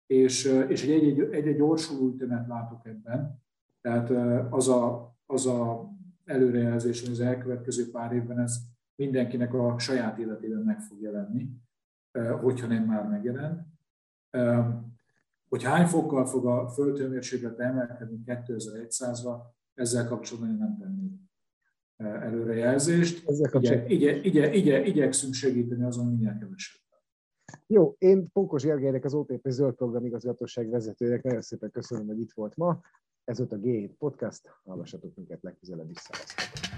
és, 0.06 0.46
és 0.68 0.84
egy, 0.84 1.04
egy, 1.04 1.20
egy, 1.20 1.48
egy 1.48 1.56
gyorsuló 1.56 2.08
ütemet 2.08 2.48
látok 2.48 2.86
ebben. 2.86 3.42
Tehát 3.82 4.10
az 4.54 4.68
a, 4.68 5.16
az 5.26 5.46
a 5.46 5.90
előrejelzés, 6.26 7.02
hogy 7.02 7.12
az 7.12 7.20
elkövetkező 7.20 7.92
pár 7.92 8.14
évben 8.14 8.40
ez 8.40 8.58
mindenkinek 8.96 9.54
a 9.54 9.80
saját 9.80 10.18
életében 10.18 10.62
meg 10.62 10.80
fog 10.80 11.02
jelenni, 11.02 11.50
hogyha 12.42 12.68
nem 12.68 12.84
már 12.84 13.08
megjelent. 13.08 13.62
Hogy 15.50 15.64
hány 15.64 15.86
fokkal 15.86 16.26
fog 16.26 16.46
a 16.46 16.70
földhőmérséklet 16.70 17.60
emelkedni 17.60 18.24
2100-ra, 18.26 19.40
ezzel 19.74 20.08
kapcsolatban 20.08 20.52
én 20.52 20.58
nem 20.58 20.78
tennék 20.78 21.22
előrejelzést. 22.22 23.30
Ezzel 23.30 23.62
igye, 23.88 24.22
igye, 24.22 24.54
igye, 24.54 24.84
igyekszünk 24.84 25.34
segíteni 25.34 25.84
azon 25.84 26.08
minél 26.08 26.38
kevesebb. 26.40 26.82
Jó, 27.68 27.96
én 27.98 28.32
Pókos 28.32 28.64
Gergelynek, 28.64 29.06
az 29.06 29.14
OTP 29.14 29.50
Zöld 29.50 29.76
Program 29.76 30.06
igazgatóság 30.06 30.70
vezetőjének 30.70 31.24
nagyon 31.24 31.42
szépen 31.42 31.72
köszönöm, 31.72 32.08
hogy 32.08 32.20
itt 32.20 32.32
volt 32.32 32.56
ma. 32.56 32.82
Ez 33.26 33.38
volt 33.38 33.52
a 33.52 33.58
G7 33.58 33.90
Podcast, 33.98 34.42
hallgassatok 34.64 35.16
minket 35.16 35.44
legközelebb 35.44 35.90
is. 35.90 35.98
Szevasztok! 35.98 36.73